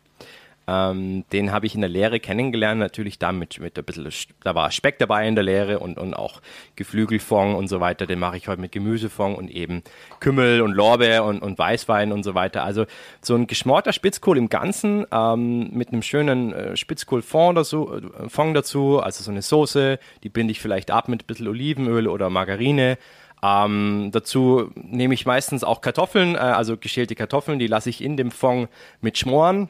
Ähm, 0.70 1.26
den 1.32 1.52
habe 1.52 1.66
ich 1.66 1.74
in 1.74 1.82
der 1.82 1.90
Lehre 1.90 2.20
kennengelernt, 2.20 2.80
natürlich 2.80 3.18
da 3.18 3.32
mit, 3.32 3.60
mit 3.60 3.76
ein 3.80 3.84
bisschen, 3.84 4.08
da 4.44 4.54
war 4.54 4.70
Speck 4.70 5.00
dabei 5.00 5.28
in 5.28 5.34
der 5.34 5.44
Lehre 5.44 5.80
und, 5.80 5.98
und 5.98 6.14
auch 6.14 6.42
Geflügelfond 6.76 7.58
und 7.58 7.68
so 7.68 7.80
weiter. 7.80 8.06
Den 8.06 8.20
mache 8.20 8.38
ich 8.38 8.48
heute 8.48 8.62
mit 8.62 8.72
Gemüsefond 8.72 9.36
und 9.36 9.50
eben 9.50 9.82
Kümmel 10.20 10.62
und 10.62 10.74
Lorbeer 10.74 11.24
und, 11.24 11.42
und 11.42 11.58
Weißwein 11.58 12.12
und 12.12 12.22
so 12.22 12.36
weiter. 12.36 12.64
Also 12.64 12.86
so 13.20 13.34
ein 13.34 13.48
geschmorter 13.48 13.94
Spitzkohl 13.94 14.38
im 14.38 14.50
Ganzen 14.50 15.08
ähm, 15.12 15.72
mit 15.72 15.88
einem 15.88 16.04
schönen 16.04 16.54
äh, 16.54 16.78
Spitzkohlfond 16.78 17.58
dazu, 17.58 17.92
äh, 17.92 18.30
Fond 18.30 18.56
dazu, 18.56 19.00
also 19.00 19.24
so 19.24 19.32
eine 19.32 19.42
Soße, 19.42 19.98
die 20.22 20.30
binde 20.30 20.52
ich 20.52 20.60
vielleicht 20.60 20.92
ab 20.92 21.08
mit 21.08 21.24
ein 21.24 21.26
bisschen 21.26 21.48
Olivenöl 21.48 22.08
oder 22.08 22.30
Margarine. 22.30 23.00
Ähm, 23.42 24.10
dazu 24.12 24.70
nehme 24.76 25.16
ich 25.16 25.26
meistens 25.26 25.64
auch 25.64 25.82
Kartoffeln, 25.82 26.36
äh, 26.36 26.40
also 26.40 26.78
geschälte 26.78 27.16
Kartoffeln, 27.16 27.58
die 27.58 27.68
lasse 27.68 27.90
ich 27.90 28.04
in 28.04 28.18
dem 28.18 28.30
Fond 28.30 28.70
mit 29.02 29.18
schmoren 29.18 29.70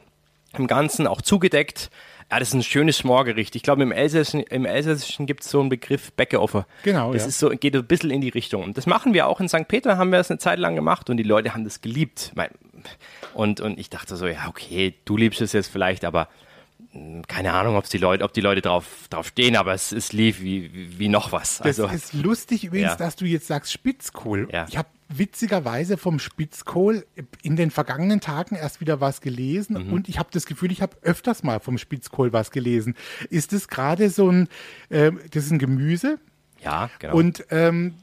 im 0.56 0.66
Ganzen 0.66 1.06
auch 1.06 1.22
zugedeckt. 1.22 1.90
Ja, 2.30 2.38
das 2.38 2.48
ist 2.48 2.54
ein 2.54 2.62
schönes 2.62 2.96
Schmorgericht. 2.98 3.56
Ich 3.56 3.62
glaube, 3.62 3.82
im 3.82 3.90
Elsässischen, 3.90 4.42
im 4.44 4.64
Elsässischen 4.64 5.26
gibt 5.26 5.42
es 5.42 5.50
so 5.50 5.60
einen 5.60 5.68
Begriff 5.68 6.12
Bäckeoffer. 6.12 6.66
Genau, 6.84 7.12
Das 7.12 7.22
ja. 7.22 7.28
ist 7.28 7.38
so, 7.40 7.50
geht 7.50 7.74
ein 7.74 7.84
bisschen 7.84 8.10
in 8.10 8.20
die 8.20 8.28
Richtung. 8.28 8.62
Und 8.62 8.76
das 8.76 8.86
machen 8.86 9.14
wir 9.14 9.26
auch 9.26 9.40
in 9.40 9.48
St. 9.48 9.66
Peter, 9.66 9.98
haben 9.98 10.10
wir 10.10 10.18
das 10.18 10.30
eine 10.30 10.38
Zeit 10.38 10.60
lang 10.60 10.76
gemacht 10.76 11.10
und 11.10 11.16
die 11.16 11.24
Leute 11.24 11.54
haben 11.54 11.64
das 11.64 11.80
geliebt. 11.80 12.32
Und, 13.34 13.60
und 13.60 13.78
ich 13.80 13.90
dachte 13.90 14.16
so, 14.16 14.26
ja, 14.28 14.46
okay, 14.48 14.94
du 15.04 15.16
liebst 15.16 15.40
es 15.40 15.52
jetzt 15.52 15.72
vielleicht, 15.72 16.04
aber 16.04 16.28
hm, 16.92 17.26
keine 17.26 17.52
Ahnung, 17.52 17.76
ob 17.76 17.88
die 17.88 17.98
Leute, 17.98 18.22
ob 18.22 18.32
die 18.32 18.40
Leute 18.40 18.60
drauf, 18.60 18.86
drauf 19.10 19.28
stehen, 19.28 19.56
aber 19.56 19.74
es, 19.74 19.90
es 19.90 20.12
lief 20.12 20.40
wie, 20.40 20.72
wie, 20.72 20.98
wie 21.00 21.08
noch 21.08 21.32
was. 21.32 21.60
Also, 21.60 21.86
das 21.86 21.94
ist 21.94 22.12
lustig 22.14 22.64
übrigens, 22.64 22.92
ja. 22.92 22.96
dass 22.96 23.16
du 23.16 23.24
jetzt 23.24 23.48
sagst 23.48 23.72
Spitzkohl. 23.72 24.48
Ja. 24.52 24.66
Ich 24.68 24.76
habe 24.76 24.88
witzigerweise 25.12 25.96
vom 25.96 26.18
Spitzkohl 26.18 27.04
in 27.42 27.56
den 27.56 27.70
vergangenen 27.70 28.20
Tagen 28.20 28.54
erst 28.54 28.80
wieder 28.80 29.00
was 29.00 29.20
gelesen 29.20 29.86
mhm. 29.86 29.92
und 29.92 30.08
ich 30.08 30.18
habe 30.18 30.30
das 30.32 30.46
Gefühl, 30.46 30.72
ich 30.72 30.82
habe 30.82 30.96
öfters 31.02 31.42
mal 31.42 31.60
vom 31.60 31.78
Spitzkohl 31.78 32.32
was 32.32 32.50
gelesen. 32.50 32.94
Ist 33.28 33.52
das 33.52 33.68
gerade 33.68 34.10
so 34.10 34.30
ein, 34.30 34.48
äh, 34.88 35.12
das 35.32 35.44
ist 35.44 35.50
ein 35.50 35.58
Gemüse? 35.58 36.18
Ja, 36.62 36.90
genau. 36.98 37.16
Und 37.16 37.44
ähm, 37.50 37.94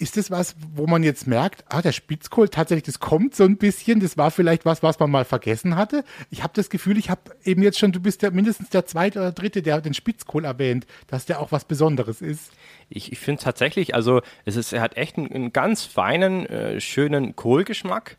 ist 0.00 0.16
das 0.16 0.30
was, 0.30 0.56
wo 0.74 0.86
man 0.86 1.02
jetzt 1.02 1.26
merkt, 1.26 1.64
ah, 1.68 1.82
der 1.82 1.92
Spitzkohl 1.92 2.48
tatsächlich, 2.48 2.84
das 2.84 3.00
kommt 3.00 3.34
so 3.34 3.44
ein 3.44 3.58
bisschen, 3.58 4.00
das 4.00 4.16
war 4.16 4.30
vielleicht 4.30 4.64
was, 4.64 4.82
was 4.82 4.98
man 4.98 5.10
mal 5.10 5.26
vergessen 5.26 5.76
hatte. 5.76 6.04
Ich 6.30 6.42
habe 6.42 6.54
das 6.54 6.70
Gefühl, 6.70 6.96
ich 6.96 7.10
habe 7.10 7.20
eben 7.44 7.62
jetzt 7.62 7.78
schon, 7.78 7.92
du 7.92 8.00
bist 8.00 8.22
ja 8.22 8.30
mindestens 8.30 8.70
der 8.70 8.86
zweite 8.86 9.18
oder 9.18 9.32
dritte, 9.32 9.60
der 9.60 9.80
den 9.82 9.92
Spitzkohl 9.92 10.46
erwähnt, 10.46 10.86
dass 11.06 11.26
der 11.26 11.38
auch 11.38 11.52
was 11.52 11.66
Besonderes 11.66 12.22
ist. 12.22 12.50
Ich, 12.88 13.12
ich 13.12 13.18
finde 13.18 13.42
tatsächlich, 13.42 13.94
also 13.94 14.22
es 14.46 14.56
ist, 14.56 14.72
er 14.72 14.80
hat 14.80 14.96
echt 14.96 15.18
einen, 15.18 15.30
einen 15.30 15.52
ganz 15.52 15.84
feinen, 15.84 16.46
äh, 16.46 16.80
schönen 16.80 17.36
Kohlgeschmack. 17.36 18.16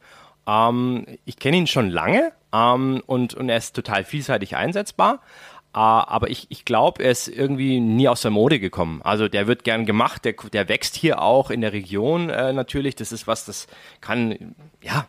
Ähm, 0.48 1.06
ich 1.26 1.38
kenne 1.38 1.58
ihn 1.58 1.68
schon 1.68 1.90
lange 1.90 2.32
ähm, 2.54 3.02
und, 3.08 3.34
und 3.34 3.50
er 3.50 3.58
ist 3.58 3.76
total 3.76 4.04
vielseitig 4.04 4.56
einsetzbar. 4.56 5.22
Uh, 5.74 6.04
aber 6.06 6.30
ich, 6.30 6.48
ich 6.50 6.66
glaube, 6.66 7.02
er 7.02 7.12
ist 7.12 7.30
irgendwie 7.30 7.80
nie 7.80 8.10
aus 8.10 8.22
der 8.22 8.32
Mode 8.32 8.60
gekommen. 8.60 9.02
Also 9.04 9.30
der 9.30 9.48
wird 9.48 9.64
gern 9.64 9.86
gemacht, 9.86 10.26
der, 10.26 10.34
der 10.52 10.68
wächst 10.68 10.98
hier 10.98 11.22
auch 11.22 11.50
in 11.50 11.62
der 11.62 11.72
Region 11.72 12.30
äh, 12.30 12.52
natürlich. 12.52 12.96
Das 12.96 13.14
ist 13.14 13.26
was, 13.26 13.46
das 13.46 13.68
kann, 14.02 14.54
ja, 14.82 15.08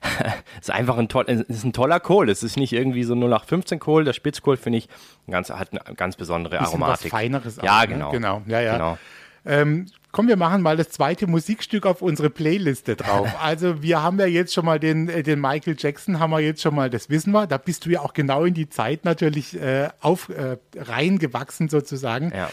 ist 0.60 0.70
einfach 0.70 0.96
ein, 0.96 1.08
toll, 1.08 1.24
ist 1.26 1.64
ein 1.64 1.74
toller 1.74 2.00
Kohl. 2.00 2.30
Es 2.30 2.42
ist 2.42 2.56
nicht 2.56 2.72
irgendwie 2.72 3.04
so 3.04 3.14
0815 3.14 3.78
Kohl. 3.78 4.04
Der 4.04 4.14
Spitzkohl 4.14 4.56
finde 4.56 4.78
ich 4.78 4.88
ganz, 5.30 5.50
hat 5.50 5.68
eine 5.72 5.94
ganz 5.94 6.16
besondere 6.16 6.60
Aromatik. 6.60 7.04
Was 7.04 7.10
Feineres. 7.10 7.58
Ja, 7.62 7.78
auch, 7.78 7.82
ne? 7.82 7.88
genau. 7.88 8.10
Genau, 8.10 8.42
ja, 8.46 8.60
ja. 8.60 8.72
Genau. 8.74 8.98
Ähm, 9.46 9.86
komm, 10.12 10.28
wir 10.28 10.36
machen 10.36 10.62
mal 10.62 10.76
das 10.76 10.90
zweite 10.90 11.26
Musikstück 11.26 11.86
auf 11.86 12.02
unsere 12.02 12.30
Playliste 12.30 12.96
drauf. 12.96 13.28
Also 13.40 13.82
wir 13.82 14.02
haben 14.02 14.18
ja 14.18 14.26
jetzt 14.26 14.54
schon 14.54 14.64
mal 14.64 14.78
den, 14.78 15.08
äh, 15.08 15.22
den 15.22 15.40
Michael 15.40 15.76
Jackson, 15.78 16.18
haben 16.18 16.30
wir 16.30 16.40
jetzt 16.40 16.62
schon 16.62 16.74
mal, 16.74 16.88
das 16.88 17.10
wissen 17.10 17.32
wir. 17.32 17.46
Da 17.46 17.58
bist 17.58 17.84
du 17.84 17.90
ja 17.90 18.00
auch 18.00 18.14
genau 18.14 18.44
in 18.44 18.54
die 18.54 18.68
Zeit 18.68 19.04
natürlich 19.04 19.60
äh, 19.60 19.88
auf, 20.00 20.28
äh, 20.30 20.56
reingewachsen 20.76 21.68
sozusagen. 21.68 22.32
Ja. 22.34 22.50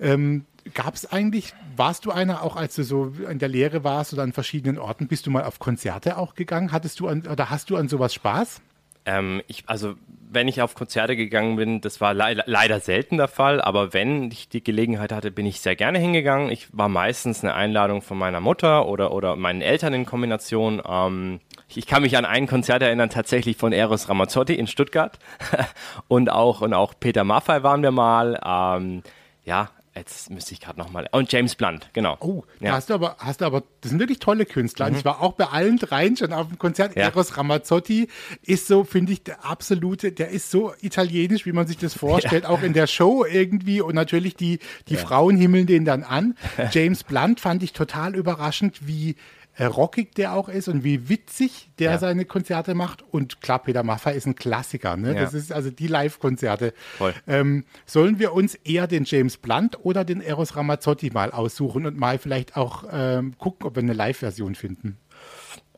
Ähm, 0.00 0.44
Gab 0.72 0.94
es 0.94 1.12
eigentlich, 1.12 1.52
warst 1.76 2.06
du 2.06 2.10
einer 2.10 2.42
auch, 2.42 2.56
als 2.56 2.74
du 2.74 2.84
so 2.84 3.12
in 3.28 3.38
der 3.38 3.50
Lehre 3.50 3.84
warst 3.84 4.14
oder 4.14 4.22
an 4.22 4.32
verschiedenen 4.32 4.78
Orten, 4.78 5.08
bist 5.08 5.26
du 5.26 5.30
mal 5.30 5.44
auf 5.44 5.58
Konzerte 5.58 6.16
auch 6.16 6.34
gegangen? 6.34 6.72
Hattest 6.72 7.00
du 7.00 7.08
an, 7.08 7.26
oder 7.26 7.50
hast 7.50 7.68
du 7.68 7.76
an 7.76 7.88
sowas 7.88 8.14
Spaß? 8.14 8.62
Ähm, 9.06 9.42
ich, 9.46 9.64
also 9.66 9.94
wenn 10.30 10.48
ich 10.48 10.62
auf 10.62 10.74
Konzerte 10.74 11.16
gegangen 11.16 11.56
bin, 11.56 11.80
das 11.80 12.00
war 12.00 12.14
le 12.14 12.42
leider 12.46 12.80
selten 12.80 13.16
der 13.16 13.28
Fall, 13.28 13.60
aber 13.60 13.92
wenn 13.92 14.30
ich 14.30 14.48
die 14.48 14.64
Gelegenheit 14.64 15.12
hatte, 15.12 15.30
bin 15.30 15.46
ich 15.46 15.60
sehr 15.60 15.76
gerne 15.76 15.98
hingegangen. 15.98 16.50
Ich 16.50 16.76
war 16.76 16.88
meistens 16.88 17.42
eine 17.42 17.54
Einladung 17.54 18.02
von 18.02 18.18
meiner 18.18 18.40
Mutter 18.40 18.86
oder, 18.86 19.12
oder 19.12 19.36
meinen 19.36 19.62
Eltern 19.62 19.94
in 19.94 20.06
Kombination. 20.06 20.82
Ähm, 20.86 21.40
ich, 21.68 21.86
kann 21.86 22.02
mich 22.02 22.16
an 22.16 22.24
ein 22.24 22.46
Konzert 22.46 22.82
erinnern, 22.82 23.10
tatsächlich 23.10 23.56
von 23.56 23.72
Eros 23.72 24.08
Ramazzotti 24.08 24.54
in 24.54 24.66
Stuttgart 24.66 25.18
und 26.08 26.30
auch, 26.30 26.60
und 26.60 26.74
auch 26.74 26.94
Peter 26.98 27.24
Maffay 27.24 27.62
waren 27.62 27.82
wir 27.82 27.92
mal. 27.92 28.40
Ähm, 28.44 29.02
ja, 29.44 29.68
Jetzt 29.96 30.28
müsste 30.28 30.54
ich 30.54 30.60
gerade 30.60 30.78
nochmal. 30.78 31.08
Und 31.12 31.30
James 31.30 31.54
Blunt, 31.54 31.88
genau. 31.92 32.16
Oh, 32.18 32.42
ja. 32.58 32.72
hast 32.72 32.90
du 32.90 32.94
aber, 32.94 33.16
hast 33.20 33.40
du 33.40 33.44
aber, 33.44 33.62
das 33.80 33.90
sind 33.90 34.00
wirklich 34.00 34.18
tolle 34.18 34.44
Künstler. 34.44 34.90
Mhm. 34.90 34.96
Ich 34.96 35.04
war 35.04 35.20
auch 35.20 35.34
bei 35.34 35.46
allen 35.46 35.78
dreien 35.78 36.16
schon 36.16 36.32
auf 36.32 36.48
dem 36.48 36.58
Konzert. 36.58 36.96
Ja. 36.96 37.04
Eros 37.04 37.36
Ramazzotti 37.36 38.08
ist 38.42 38.66
so, 38.66 38.82
finde 38.82 39.12
ich, 39.12 39.22
der 39.22 39.44
absolute, 39.44 40.10
der 40.10 40.30
ist 40.30 40.50
so 40.50 40.72
italienisch, 40.80 41.46
wie 41.46 41.52
man 41.52 41.68
sich 41.68 41.78
das 41.78 41.94
vorstellt, 41.94 42.42
ja. 42.44 42.50
auch 42.50 42.62
in 42.62 42.72
der 42.72 42.88
Show 42.88 43.24
irgendwie. 43.24 43.80
Und 43.80 43.94
natürlich 43.94 44.34
die, 44.34 44.58
die 44.88 44.96
Frauen 44.96 45.36
himmeln 45.36 45.66
den 45.66 45.84
dann 45.84 46.02
an. 46.02 46.36
James 46.72 47.04
Blunt 47.04 47.38
fand 47.38 47.62
ich 47.62 47.72
total 47.72 48.16
überraschend, 48.16 48.88
wie 48.88 49.14
rockig 49.60 50.14
der 50.14 50.34
auch 50.34 50.48
ist 50.48 50.68
und 50.68 50.84
wie 50.84 51.08
witzig 51.08 51.70
der 51.78 51.92
ja. 51.92 51.98
seine 51.98 52.24
Konzerte 52.24 52.74
macht. 52.74 53.02
Und 53.02 53.40
klar, 53.40 53.60
Peter 53.60 53.82
Maffay 53.82 54.16
ist 54.16 54.26
ein 54.26 54.34
Klassiker. 54.34 54.96
Ne? 54.96 55.14
Ja. 55.14 55.20
Das 55.22 55.34
ist 55.34 55.52
also 55.52 55.70
die 55.70 55.86
Live-Konzerte. 55.86 56.74
Ähm, 57.26 57.64
sollen 57.86 58.18
wir 58.18 58.32
uns 58.32 58.54
eher 58.56 58.86
den 58.86 59.04
James 59.04 59.36
Blunt 59.36 59.78
oder 59.84 60.04
den 60.04 60.20
Eros 60.20 60.56
Ramazzotti 60.56 61.10
mal 61.10 61.30
aussuchen 61.30 61.86
und 61.86 61.98
mal 61.98 62.18
vielleicht 62.18 62.56
auch 62.56 62.84
ähm, 62.90 63.36
gucken, 63.38 63.66
ob 63.66 63.76
wir 63.76 63.82
eine 63.82 63.92
Live-Version 63.92 64.54
finden? 64.54 64.98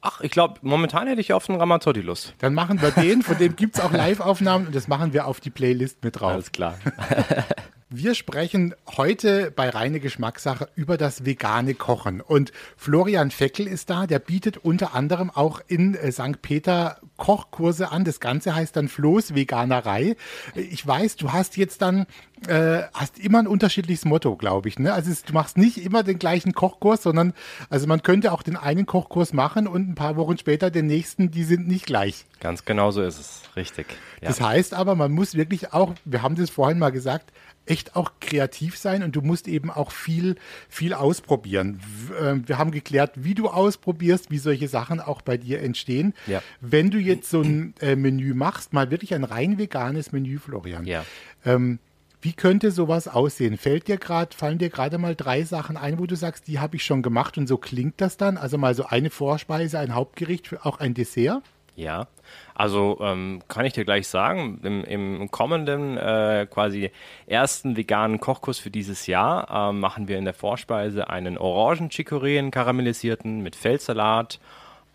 Ach, 0.01 0.21
ich 0.21 0.31
glaube, 0.31 0.61
momentan 0.63 1.09
hätte 1.09 1.21
ich 1.21 1.33
auf 1.33 1.47
den 1.47 1.57
Ramazzotti 1.57 2.01
Lust. 2.01 2.35
Dann 2.39 2.55
machen 2.55 2.81
wir 2.81 2.93
den, 2.93 3.23
von 3.23 3.37
dem 3.39 3.57
gibt 3.57 3.77
es 3.77 3.81
auch 3.83 3.93
Live-Aufnahmen 3.93 4.67
und 4.67 4.75
das 4.75 4.89
machen 4.89 5.13
wir 5.13 5.27
auf 5.27 5.41
die 5.41 5.51
Playlist 5.51 6.05
mit 6.05 6.21
drauf. 6.21 6.33
Alles 6.33 6.53
klar. 6.53 6.79
Wir 7.99 8.15
sprechen 8.15 8.75
heute 8.99 9.51
bei 9.51 9.71
Reine 9.71 10.01
Geschmackssache 10.01 10.69
über 10.75 10.99
das 10.99 11.25
vegane 11.25 11.73
Kochen. 11.73 12.21
Und 12.21 12.53
Florian 12.77 13.31
Feckel 13.31 13.67
ist 13.67 13.89
da, 13.89 14.07
der 14.07 14.19
bietet 14.19 14.59
unter 14.59 14.95
anderem 14.95 15.31
auch 15.31 15.63
in 15.67 15.95
äh, 15.95 16.13
St. 16.13 16.43
Peter 16.43 16.99
Kochkurse 17.17 17.91
an. 17.91 18.05
Das 18.05 18.21
Ganze 18.21 18.55
heißt 18.55 18.77
dann 18.77 18.89
Floß 18.89 19.35
Veganerei. 19.35 20.15
Ich 20.55 20.87
weiß, 20.87 21.17
du 21.17 21.33
hast 21.33 21.57
jetzt 21.57 21.81
dann 21.81 22.05
äh, 22.47 22.83
hast 22.93 23.19
immer 23.19 23.39
ein 23.39 23.47
unterschiedliches 23.47 24.05
Motto, 24.05 24.37
glaube 24.37 24.69
ich. 24.69 24.79
Ne? 24.79 24.93
Also 24.93 25.11
es, 25.11 25.23
du 25.23 25.33
machst 25.33 25.57
nicht 25.57 25.79
immer 25.83 26.03
den 26.03 26.19
gleichen 26.19 26.53
Kochkurs, 26.53 27.03
sondern 27.03 27.33
also 27.71 27.87
man 27.87 28.03
könnte 28.03 28.31
auch 28.33 28.43
den 28.43 28.57
einen 28.57 28.85
Kochkurs 28.85 29.33
machen 29.33 29.67
und 29.67 29.89
ein 29.89 29.95
paar 29.95 30.17
Wochen 30.17 30.37
später 30.37 30.71
den 30.71 30.87
nächsten, 30.87 31.31
die 31.31 31.45
sind 31.45 31.67
nicht 31.67 31.87
gleich. 31.87 32.27
Ganz 32.41 32.67
genau 32.67 32.91
so 32.91 33.03
ist 33.03 33.19
es, 33.19 33.43
richtig. 33.57 33.87
Ja. 34.21 34.29
Das 34.29 34.41
heißt 34.43 34.75
aber, 34.75 34.95
man 34.95 35.13
muss 35.13 35.35
wirklich 35.35 35.73
auch, 35.73 35.95
wir 36.05 36.23
haben 36.23 36.35
das 36.35 36.51
vorhin 36.51 36.79
mal 36.79 36.91
gesagt, 36.91 37.33
echt 37.67 37.97
auch 37.97 38.13
kreativ 38.21 38.77
sein 38.79 39.03
und 39.03 39.15
du 39.15 39.21
musst 39.21 39.49
eben 39.49 39.71
auch 39.71 39.91
viel, 39.91 40.37
viel 40.69 40.95
ausprobieren. 40.95 41.81
Ähm, 42.21 42.45
wir 42.47 42.59
haben 42.59 42.71
geklärt, 42.71 43.13
wie 43.17 43.35
du 43.35 43.49
ausprobierst, 43.49 44.31
wie 44.31 44.39
solche 44.39 44.69
Sachen 44.69 45.01
auch 45.01 45.21
bei 45.21 45.37
dir 45.37 45.61
entstehen. 45.61 46.15
Ja. 46.27 46.43
Wenn 46.61 46.91
du 46.91 46.99
jetzt 46.99 47.31
so 47.31 47.43
ein 47.43 47.75
äh, 47.81 47.97
Menü 47.97 48.35
machst, 48.35 48.73
mal 48.73 48.91
wirklich 48.91 49.15
ein 49.15 49.25
rein 49.25 49.59
veganes 49.59 50.13
Menü, 50.13 50.39
Florian. 50.39 50.85
Ja. 50.87 51.05
Ähm, 51.45 51.79
wie 52.23 52.33
könnte 52.33 52.71
sowas 52.71 53.09
aussehen? 53.09 53.57
Fällt 53.57 53.89
dir 53.89 53.99
gerade, 53.99 54.35
fallen 54.35 54.59
dir 54.59 54.71
gerade 54.71 54.99
mal 54.99 55.15
drei 55.15 55.45
Sachen 55.45 55.77
ein, 55.77 55.99
wo 55.99 56.07
du 56.07 56.17
sagst, 56.17 56.49
die 56.49 56.59
habe 56.59 56.77
ich 56.77 56.85
schon 56.85 57.03
gemacht 57.03 57.39
und 57.39 57.47
so 57.47 57.57
klingt 57.57 58.01
das 58.01 58.17
dann? 58.17 58.37
Also 58.37 58.59
mal 58.59 58.75
so 58.75 58.87
eine 58.87 59.11
Vorspeise, 59.11 59.79
ein 59.79 59.95
Hauptgericht, 59.95 60.65
auch 60.65 60.81
ein 60.81 60.95
Dessert? 60.95 61.43
Ja, 61.77 62.09
also 62.57 62.97
ähm, 63.03 63.43
kann 63.49 63.67
ich 63.67 63.75
dir 63.75 63.85
gleich 63.85 64.09
sagen, 64.09 64.61
im, 64.63 64.83
im 64.83 65.31
kommenden 65.31 65.99
äh, 65.99 66.47
quasi 66.51 66.91
ersten 67.27 67.77
veganen 67.77 68.19
Kochkurs 68.19 68.59
für 68.59 68.71
dieses 68.71 69.07
Jahr 69.07 69.69
äh, 69.69 69.73
machen 69.75 70.09
wir 70.09 70.17
in 70.17 70.25
der 70.25 70.33
Vorspeise 70.33 71.11
einen 71.11 71.37
Orangen-Chicorée 71.37 72.51
karamellisierten 72.51 73.43
mit 73.43 73.57
Feldsalat 73.57 74.41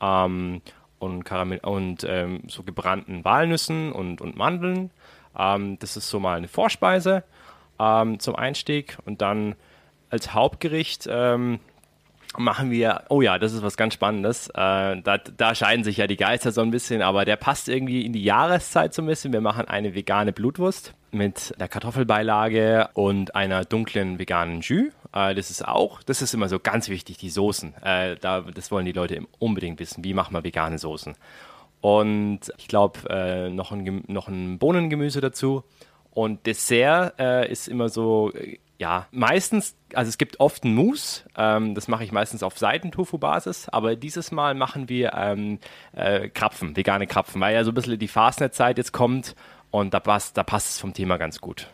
ähm, 0.01 0.63
und, 0.97 1.23
Karamell 1.23 1.59
und 1.59 2.03
ähm, 2.03 2.41
so 2.47 2.63
gebrannten 2.63 3.23
Walnüssen 3.23 3.91
und, 3.91 4.21
und 4.21 4.35
Mandeln. 4.35 4.89
Ähm, 5.37 5.77
das 5.77 5.97
ist 5.97 6.09
so 6.09 6.19
mal 6.19 6.37
eine 6.37 6.47
Vorspeise 6.47 7.23
ähm, 7.79 8.19
zum 8.19 8.35
Einstieg 8.35 8.97
und 9.05 9.21
dann 9.21 9.55
als 10.09 10.33
Hauptgericht 10.33 11.07
ähm, 11.07 11.59
machen 12.37 12.71
wir, 12.71 13.03
oh 13.09 13.21
ja, 13.21 13.37
das 13.37 13.53
ist 13.53 13.61
was 13.61 13.77
ganz 13.77 13.93
Spannendes. 13.93 14.47
Äh, 14.49 15.01
da, 15.01 15.17
da 15.17 15.55
scheiden 15.55 15.83
sich 15.83 15.97
ja 15.97 16.07
die 16.07 16.17
Geister 16.17 16.51
so 16.51 16.61
ein 16.61 16.71
bisschen, 16.71 17.01
aber 17.01 17.25
der 17.25 17.35
passt 17.35 17.67
irgendwie 17.67 18.05
in 18.05 18.13
die 18.13 18.23
Jahreszeit 18.23 18.93
so 18.93 19.01
ein 19.01 19.05
bisschen. 19.05 19.33
Wir 19.33 19.41
machen 19.41 19.67
eine 19.67 19.95
vegane 19.95 20.31
Blutwurst 20.31 20.93
mit 21.11 21.53
der 21.59 21.67
Kartoffelbeilage 21.67 22.89
und 22.93 23.35
einer 23.35 23.65
dunklen 23.65 24.17
veganen 24.17 24.61
Jus. 24.61 24.93
Äh, 25.13 25.35
das 25.35 25.51
ist 25.51 25.67
auch, 25.67 26.03
das 26.03 26.21
ist 26.21 26.33
immer 26.33 26.47
so 26.47 26.59
ganz 26.59 26.89
wichtig, 26.89 27.17
die 27.17 27.29
Soßen. 27.29 27.73
Äh, 27.83 28.15
da, 28.19 28.41
das 28.41 28.71
wollen 28.71 28.85
die 28.85 28.93
Leute 28.93 29.21
unbedingt 29.39 29.79
wissen. 29.79 30.03
Wie 30.03 30.13
machen 30.13 30.33
wir 30.33 30.43
vegane 30.43 30.77
Soßen? 30.77 31.15
Und 31.81 32.39
ich 32.57 32.67
glaube, 32.67 33.09
äh, 33.09 33.49
noch, 33.49 33.71
ein, 33.71 34.03
noch 34.07 34.27
ein 34.27 34.59
Bohnengemüse 34.59 35.19
dazu. 35.19 35.63
Und 36.11 36.45
Dessert 36.45 37.19
äh, 37.19 37.49
ist 37.49 37.67
immer 37.67 37.89
so 37.89 38.31
ja, 38.81 39.05
meistens, 39.11 39.75
also 39.93 40.09
es 40.09 40.17
gibt 40.17 40.39
oft 40.39 40.63
ein 40.63 40.73
Mousse, 40.73 41.25
ähm, 41.37 41.75
das 41.75 41.87
mache 41.87 42.03
ich 42.03 42.11
meistens 42.11 42.41
auf 42.41 42.57
Seitentofu-Basis, 42.57 43.69
aber 43.69 43.95
dieses 43.95 44.31
Mal 44.31 44.55
machen 44.55 44.89
wir 44.89 45.13
ähm, 45.13 45.59
äh, 45.91 46.29
Krapfen, 46.29 46.75
vegane 46.75 47.05
Krapfen, 47.05 47.39
weil 47.41 47.53
ja 47.53 47.63
so 47.63 47.69
ein 47.69 47.75
bisschen 47.75 47.99
die 47.99 48.07
Fastnet-Zeit 48.07 48.79
jetzt 48.79 48.91
kommt 48.91 49.35
und 49.69 49.93
da 49.93 49.99
passt, 49.99 50.35
da 50.35 50.41
passt 50.41 50.71
es 50.71 50.79
vom 50.79 50.95
Thema 50.95 51.17
ganz 51.17 51.39
gut. 51.39 51.67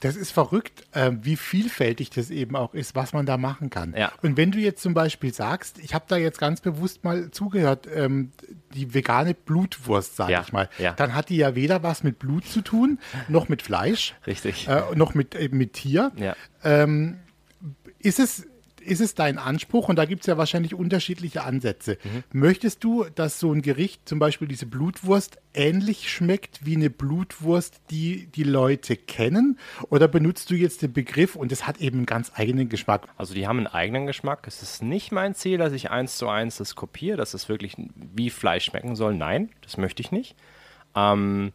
Das 0.00 0.16
ist 0.16 0.32
verrückt, 0.32 0.84
äh, 0.92 1.12
wie 1.22 1.36
vielfältig 1.36 2.10
das 2.10 2.30
eben 2.30 2.56
auch 2.56 2.74
ist, 2.74 2.94
was 2.94 3.12
man 3.12 3.26
da 3.26 3.36
machen 3.36 3.70
kann. 3.70 3.94
Ja. 3.96 4.12
Und 4.22 4.36
wenn 4.36 4.50
du 4.50 4.58
jetzt 4.58 4.82
zum 4.82 4.92
Beispiel 4.92 5.32
sagst, 5.32 5.78
ich 5.78 5.94
habe 5.94 6.04
da 6.08 6.16
jetzt 6.16 6.38
ganz 6.38 6.60
bewusst 6.60 7.04
mal 7.04 7.30
zugehört, 7.30 7.88
ähm, 7.92 8.32
die 8.74 8.92
vegane 8.92 9.34
Blutwurst, 9.34 10.16
sage 10.16 10.32
ja. 10.32 10.42
ich 10.42 10.52
mal, 10.52 10.68
ja. 10.78 10.92
dann 10.92 11.14
hat 11.14 11.30
die 11.30 11.36
ja 11.36 11.54
weder 11.54 11.82
was 11.82 12.02
mit 12.02 12.18
Blut 12.18 12.46
zu 12.46 12.60
tun, 12.60 12.98
noch 13.28 13.48
mit 13.48 13.62
Fleisch. 13.62 14.14
Richtig. 14.26 14.68
Äh, 14.68 14.82
noch 14.94 15.14
mit, 15.14 15.34
äh, 15.34 15.48
mit 15.50 15.74
Tier. 15.74 16.12
Ja. 16.16 16.36
Ähm, 16.62 17.18
ist 17.98 18.20
es 18.20 18.46
ist 18.84 19.00
es 19.00 19.14
dein 19.14 19.38
Anspruch, 19.38 19.88
und 19.88 19.96
da 19.96 20.04
gibt 20.04 20.22
es 20.22 20.26
ja 20.26 20.38
wahrscheinlich 20.38 20.74
unterschiedliche 20.74 21.44
Ansätze, 21.44 21.98
mhm. 22.04 22.24
möchtest 22.32 22.84
du, 22.84 23.04
dass 23.14 23.40
so 23.40 23.52
ein 23.52 23.62
Gericht, 23.62 24.08
zum 24.08 24.18
Beispiel 24.18 24.48
diese 24.48 24.66
Blutwurst, 24.66 25.38
ähnlich 25.54 26.10
schmeckt 26.10 26.64
wie 26.64 26.76
eine 26.76 26.90
Blutwurst, 26.90 27.80
die 27.90 28.26
die 28.26 28.42
Leute 28.42 28.96
kennen? 28.96 29.58
Oder 29.88 30.08
benutzt 30.08 30.50
du 30.50 30.54
jetzt 30.54 30.82
den 30.82 30.92
Begriff 30.92 31.36
und 31.36 31.52
es 31.52 31.66
hat 31.66 31.80
eben 31.80 31.98
einen 31.98 32.06
ganz 32.06 32.32
eigenen 32.34 32.68
Geschmack? 32.68 33.08
Also 33.16 33.34
die 33.34 33.46
haben 33.46 33.58
einen 33.58 33.66
eigenen 33.68 34.06
Geschmack. 34.06 34.46
Es 34.46 34.62
ist 34.62 34.82
nicht 34.82 35.12
mein 35.12 35.34
Ziel, 35.34 35.58
dass 35.58 35.72
ich 35.72 35.90
eins 35.90 36.18
zu 36.18 36.28
eins 36.28 36.56
das 36.56 36.74
kopiere, 36.74 37.16
dass 37.16 37.34
es 37.34 37.48
wirklich 37.48 37.76
wie 37.94 38.30
Fleisch 38.30 38.64
schmecken 38.66 38.96
soll. 38.96 39.14
Nein, 39.14 39.50
das 39.62 39.76
möchte 39.76 40.02
ich 40.02 40.12
nicht. 40.12 40.36
Ähm, 40.94 41.52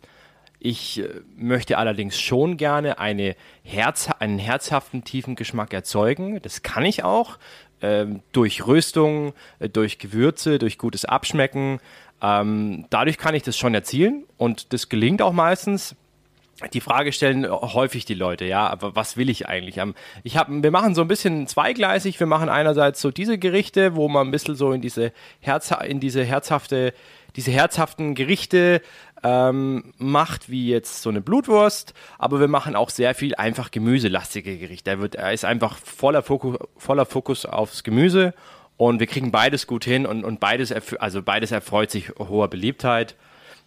ich 0.59 0.99
äh, 0.99 1.21
möchte 1.37 1.77
allerdings 1.77 2.19
schon 2.19 2.57
gerne 2.57 2.99
eine 2.99 3.35
Herz, 3.63 4.09
einen 4.19 4.39
herzhaften, 4.39 5.03
tiefen 5.03 5.35
Geschmack 5.35 5.73
erzeugen. 5.73 6.41
Das 6.41 6.61
kann 6.61 6.85
ich 6.85 7.03
auch. 7.03 7.37
Ähm, 7.81 8.21
durch 8.33 8.67
Röstung, 8.67 9.33
äh, 9.59 9.69
durch 9.69 9.99
Gewürze, 9.99 10.59
durch 10.59 10.77
gutes 10.77 11.05
Abschmecken. 11.05 11.79
Ähm, 12.21 12.85
dadurch 12.89 13.17
kann 13.17 13.35
ich 13.35 13.43
das 13.43 13.57
schon 13.57 13.73
erzielen 13.73 14.25
und 14.37 14.73
das 14.73 14.89
gelingt 14.89 15.21
auch 15.21 15.31
meistens. 15.31 15.95
Die 16.73 16.81
Frage 16.81 17.13
stellen 17.13 17.49
häufig 17.49 18.03
die 18.03 18.15
Leute, 18.15 18.43
ja, 18.43 18.67
aber 18.67 18.93
was 18.93 19.15
will 19.15 19.29
ich 19.29 19.47
eigentlich? 19.47 19.79
Ich 20.23 20.35
hab, 20.35 20.47
wir 20.49 20.71
machen 20.71 20.93
so 20.93 21.01
ein 21.01 21.07
bisschen 21.07 21.47
zweigleisig. 21.47 22.19
Wir 22.19 22.27
machen 22.27 22.49
einerseits 22.49 22.99
so 22.99 23.11
diese 23.11 23.37
Gerichte, 23.37 23.95
wo 23.95 24.09
man 24.09 24.27
ein 24.27 24.31
bisschen 24.31 24.55
so 24.55 24.73
in 24.73 24.81
diese, 24.81 25.13
Herz, 25.39 25.73
in 25.87 26.01
diese 26.01 26.21
herzhafte, 26.25 26.93
diese 27.35 27.51
herzhaften 27.51 28.15
Gerichte 28.15 28.81
ähm, 29.23 29.93
macht, 29.97 30.49
wie 30.49 30.69
jetzt 30.69 31.01
so 31.01 31.09
eine 31.09 31.21
Blutwurst, 31.21 31.93
aber 32.17 32.39
wir 32.39 32.47
machen 32.47 32.75
auch 32.75 32.89
sehr 32.89 33.15
viel 33.15 33.35
einfach 33.35 33.71
gemüselastige 33.71 34.57
Gerichte. 34.57 34.91
Er, 34.91 34.99
wird, 34.99 35.15
er 35.15 35.33
ist 35.33 35.45
einfach 35.45 35.77
voller 35.77 36.23
Fokus, 36.23 36.57
voller 36.77 37.05
Fokus 37.05 37.45
aufs 37.45 37.83
Gemüse 37.83 38.33
und 38.77 38.99
wir 38.99 39.07
kriegen 39.07 39.31
beides 39.31 39.67
gut 39.67 39.83
hin 39.83 40.05
und, 40.05 40.23
und 40.23 40.39
beides, 40.39 40.71
also 40.71 41.21
beides 41.21 41.51
erfreut 41.51 41.91
sich 41.91 42.11
hoher 42.17 42.47
Beliebtheit. 42.47 43.15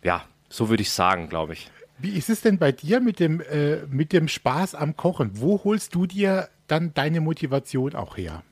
Ja, 0.03 0.25
so 0.49 0.69
würde 0.69 0.83
ich 0.83 0.91
sagen, 0.91 1.29
glaube 1.29 1.53
ich. 1.53 1.71
Wie 1.99 2.17
ist 2.17 2.31
es 2.31 2.41
denn 2.41 2.59
bei 2.59 2.73
dir 2.73 3.01
mit 3.01 3.21
dem, 3.21 3.41
äh, 3.41 3.87
mit 3.89 4.13
dem 4.13 4.27
Spaß 4.27 4.75
am 4.75 4.97
Kochen? 4.97 5.33
Wo 5.35 5.63
holst 5.63 5.95
du 5.95 6.07
dir 6.07 6.49
dann 6.67 6.95
deine 6.95 7.21
Motivation 7.21 7.95
auch 7.95 8.17
her? 8.17 8.43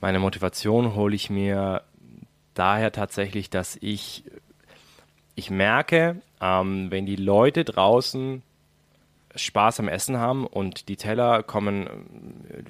Meine 0.00 0.18
Motivation 0.18 0.94
hole 0.94 1.14
ich 1.14 1.30
mir 1.30 1.82
daher 2.58 2.92
tatsächlich, 2.92 3.50
dass 3.50 3.76
ich 3.80 4.24
ich 5.36 5.50
merke, 5.50 6.22
ähm, 6.40 6.90
wenn 6.90 7.06
die 7.06 7.16
Leute 7.16 7.64
draußen 7.64 8.42
Spaß 9.34 9.80
am 9.80 9.88
Essen 9.88 10.16
haben 10.16 10.46
und 10.46 10.88
die 10.88 10.96
Teller 10.96 11.42
kommen 11.42 11.86
äh, 12.48 12.62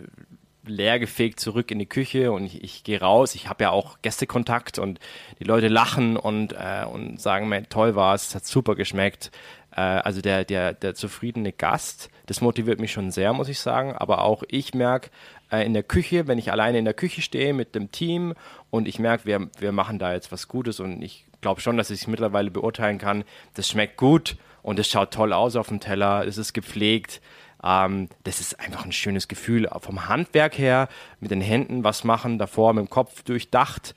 leergefegt 0.68 1.38
zurück 1.38 1.70
in 1.70 1.78
die 1.78 1.86
Küche 1.86 2.32
und 2.32 2.44
ich, 2.44 2.62
ich 2.64 2.84
gehe 2.84 3.00
raus. 3.00 3.36
Ich 3.36 3.48
habe 3.48 3.64
ja 3.64 3.70
auch 3.70 3.98
Gästekontakt 4.02 4.80
und 4.80 4.98
die 5.38 5.44
Leute 5.44 5.68
lachen 5.68 6.16
und, 6.16 6.52
äh, 6.52 6.84
und 6.84 7.20
sagen 7.20 7.48
mir, 7.48 7.68
toll 7.68 7.94
war 7.94 8.14
es, 8.14 8.28
es 8.28 8.34
hat 8.34 8.46
super 8.46 8.74
geschmeckt. 8.74 9.30
Äh, 9.70 9.80
also 9.80 10.20
der, 10.20 10.44
der, 10.44 10.74
der 10.74 10.96
zufriedene 10.96 11.52
Gast, 11.52 12.10
das 12.26 12.40
motiviert 12.40 12.80
mich 12.80 12.90
schon 12.90 13.12
sehr, 13.12 13.32
muss 13.32 13.48
ich 13.48 13.60
sagen. 13.60 13.92
Aber 13.92 14.22
auch 14.22 14.42
ich 14.48 14.74
merke 14.74 15.10
äh, 15.50 15.64
in 15.64 15.74
der 15.74 15.82
Küche, 15.82 16.26
wenn 16.26 16.38
ich 16.38 16.50
alleine 16.50 16.78
in 16.78 16.84
der 16.84 16.94
Küche 16.94 17.22
stehe 17.22 17.54
mit 17.54 17.74
dem 17.74 17.90
Team 17.92 18.34
und 18.70 18.88
ich 18.88 18.98
merke, 18.98 19.26
wir, 19.26 19.48
wir 19.58 19.72
machen 19.72 19.98
da 19.98 20.12
jetzt 20.12 20.32
was 20.32 20.48
Gutes 20.48 20.80
und 20.80 21.02
ich 21.02 21.26
glaube 21.40 21.60
schon, 21.60 21.76
dass 21.76 21.90
ich 21.90 22.02
es 22.02 22.06
mittlerweile 22.06 22.50
beurteilen 22.50 22.98
kann. 22.98 23.24
Das 23.54 23.68
schmeckt 23.68 23.96
gut 23.96 24.36
und 24.62 24.78
es 24.78 24.88
schaut 24.88 25.12
toll 25.12 25.32
aus 25.32 25.56
auf 25.56 25.68
dem 25.68 25.80
Teller. 25.80 26.26
Es 26.26 26.38
ist 26.38 26.52
gepflegt. 26.52 27.20
Ähm, 27.62 28.08
das 28.24 28.40
ist 28.40 28.58
einfach 28.60 28.84
ein 28.84 28.92
schönes 28.92 29.28
Gefühl. 29.28 29.68
Vom 29.80 30.08
Handwerk 30.08 30.58
her, 30.58 30.88
mit 31.20 31.30
den 31.30 31.40
Händen 31.40 31.84
was 31.84 32.04
machen, 32.04 32.38
davor 32.38 32.72
mit 32.72 32.86
dem 32.86 32.90
Kopf 32.90 33.22
durchdacht. 33.22 33.94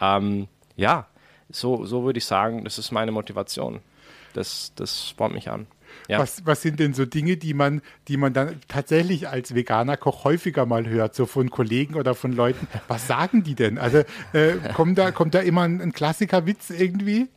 Ähm, 0.00 0.48
ja, 0.76 1.06
so, 1.50 1.84
so 1.84 2.04
würde 2.04 2.18
ich 2.18 2.24
sagen, 2.24 2.64
das 2.64 2.78
ist 2.78 2.92
meine 2.92 3.12
Motivation. 3.12 3.80
Das, 4.32 4.72
das 4.76 5.08
spornt 5.08 5.34
mich 5.34 5.50
an. 5.50 5.66
Ja. 6.08 6.18
Was, 6.18 6.44
was 6.46 6.62
sind 6.62 6.80
denn 6.80 6.94
so 6.94 7.04
Dinge, 7.04 7.36
die 7.36 7.54
man, 7.54 7.82
die 8.08 8.16
man 8.16 8.32
dann 8.32 8.60
tatsächlich 8.68 9.28
als 9.28 9.54
veganer 9.54 9.96
Koch 9.96 10.24
häufiger 10.24 10.66
mal 10.66 10.88
hört, 10.88 11.14
so 11.14 11.26
von 11.26 11.50
Kollegen 11.50 11.94
oder 11.94 12.14
von 12.14 12.32
Leuten? 12.32 12.66
Was 12.88 13.06
sagen 13.06 13.42
die 13.42 13.54
denn? 13.54 13.78
Also 13.78 13.98
äh, 14.32 14.54
kommt, 14.74 14.98
da, 14.98 15.10
kommt 15.10 15.34
da 15.34 15.40
immer 15.40 15.62
ein, 15.62 15.80
ein 15.80 15.92
Klassikerwitz 15.92 16.70
irgendwie? 16.70 17.28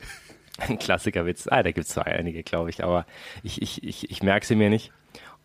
Ein 0.58 0.80
Klassikerwitz, 0.80 1.48
ah, 1.50 1.64
da 1.64 1.72
gibt 1.72 1.88
es 1.88 1.94
zwar 1.94 2.06
einige, 2.06 2.42
glaube 2.44 2.70
ich, 2.70 2.84
aber 2.84 3.06
ich, 3.44 3.62
ich, 3.62 3.84
ich, 3.84 4.10
ich 4.10 4.24
merke 4.24 4.46
sie 4.46 4.56
mir 4.56 4.70
nicht. 4.70 4.92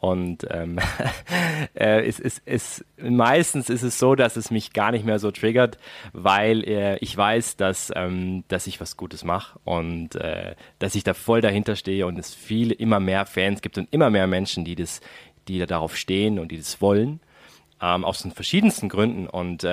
Und 0.01 0.47
ähm, 0.51 0.79
äh, 1.75 2.07
es, 2.07 2.19
es, 2.19 2.41
es, 2.47 2.85
meistens 2.99 3.69
ist 3.69 3.83
es 3.83 3.99
so, 3.99 4.15
dass 4.15 4.37
es 4.37 4.51
mich 4.51 4.73
gar 4.73 4.93
nicht 4.93 5.05
mehr 5.05 5.19
so 5.19 5.31
triggert, 5.31 5.77
weil 6.15 6.65
äh, 6.65 6.97
ich 6.99 7.15
weiß, 7.15 7.59
dass, 7.59 7.93
ähm, 7.95 8.45
dass 8.49 8.67
ich 8.67 8.81
was 8.81 8.97
Gutes 8.97 9.25
mache 9.25 9.59
und 9.65 10.15
äh, 10.15 10.55
dass 10.79 10.95
ich 10.95 11.05
da 11.05 11.13
voll 11.13 11.43
dahinter 11.43 11.77
stehe 11.77 12.07
und 12.07 12.19
es 12.19 12.35
viele, 12.35 12.73
immer 12.73 12.99
mehr 12.99 13.27
Fans 13.27 13.61
gibt 13.61 13.77
und 13.77 13.89
immer 13.93 14.09
mehr 14.09 14.27
Menschen, 14.27 14.65
die, 14.65 14.75
das, 14.75 15.03
die 15.49 15.59
da 15.59 15.67
darauf 15.67 15.95
stehen 15.97 16.39
und 16.39 16.51
die 16.51 16.57
das 16.57 16.81
wollen, 16.81 17.21
ähm, 17.83 18.07
aus 18.07 18.23
den 18.23 18.33
verschiedensten 18.33 18.89
Gründen. 18.89 19.27
Und 19.27 19.65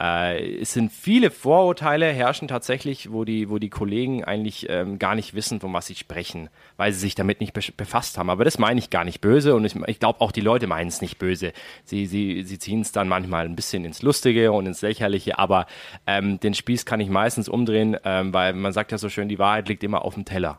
äh, 0.00 0.58
es 0.60 0.72
sind 0.72 0.90
viele 0.92 1.30
Vorurteile 1.30 2.06
herrschen 2.12 2.48
tatsächlich, 2.48 3.12
wo 3.12 3.24
die, 3.24 3.48
wo 3.48 3.58
die 3.58 3.70
Kollegen 3.70 4.24
eigentlich 4.24 4.66
ähm, 4.68 4.98
gar 4.98 5.14
nicht 5.14 5.34
wissen, 5.34 5.60
von 5.60 5.72
was 5.72 5.86
sie 5.86 5.94
sprechen, 5.94 6.48
weil 6.76 6.92
sie 6.92 6.98
sich 6.98 7.14
damit 7.14 7.40
nicht 7.40 7.52
be 7.52 7.60
befasst 7.76 8.18
haben. 8.18 8.30
Aber 8.30 8.44
das 8.44 8.58
meine 8.58 8.80
ich 8.80 8.90
gar 8.90 9.04
nicht 9.04 9.20
böse 9.20 9.54
und 9.54 9.64
ich, 9.64 9.76
ich 9.86 10.00
glaube 10.00 10.20
auch 10.20 10.32
die 10.32 10.40
Leute 10.40 10.66
meinen 10.66 10.88
es 10.88 11.00
nicht 11.00 11.18
böse. 11.18 11.52
Sie, 11.84 12.06
sie, 12.06 12.42
sie 12.42 12.58
ziehen 12.58 12.80
es 12.80 12.92
dann 12.92 13.08
manchmal 13.08 13.44
ein 13.44 13.56
bisschen 13.56 13.84
ins 13.84 14.02
Lustige 14.02 14.52
und 14.52 14.66
ins 14.66 14.82
Lächerliche, 14.82 15.38
aber 15.38 15.66
ähm, 16.06 16.40
den 16.40 16.54
Spieß 16.54 16.86
kann 16.86 17.00
ich 17.00 17.08
meistens 17.08 17.48
umdrehen, 17.48 17.96
ähm, 18.04 18.34
weil 18.34 18.52
man 18.52 18.72
sagt 18.72 18.90
ja 18.90 18.98
so 18.98 19.08
schön, 19.08 19.28
die 19.28 19.38
Wahrheit 19.38 19.68
liegt 19.68 19.84
immer 19.84 20.04
auf 20.04 20.14
dem 20.14 20.24
Teller. 20.24 20.58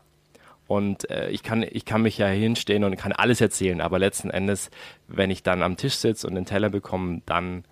Und 0.66 1.08
äh, 1.10 1.28
ich, 1.30 1.42
kann, 1.42 1.64
ich 1.68 1.84
kann 1.84 2.02
mich 2.02 2.18
ja 2.18 2.26
hinstehen 2.26 2.84
und 2.84 2.96
kann 2.96 3.12
alles 3.12 3.40
erzählen, 3.40 3.80
aber 3.80 3.98
letzten 3.98 4.30
Endes, 4.30 4.70
wenn 5.06 5.30
ich 5.30 5.42
dann 5.42 5.62
am 5.62 5.76
Tisch 5.76 5.94
sitze 5.94 6.26
und 6.26 6.34
den 6.34 6.46
Teller 6.46 6.70
bekomme, 6.70 7.22
dann 7.26 7.64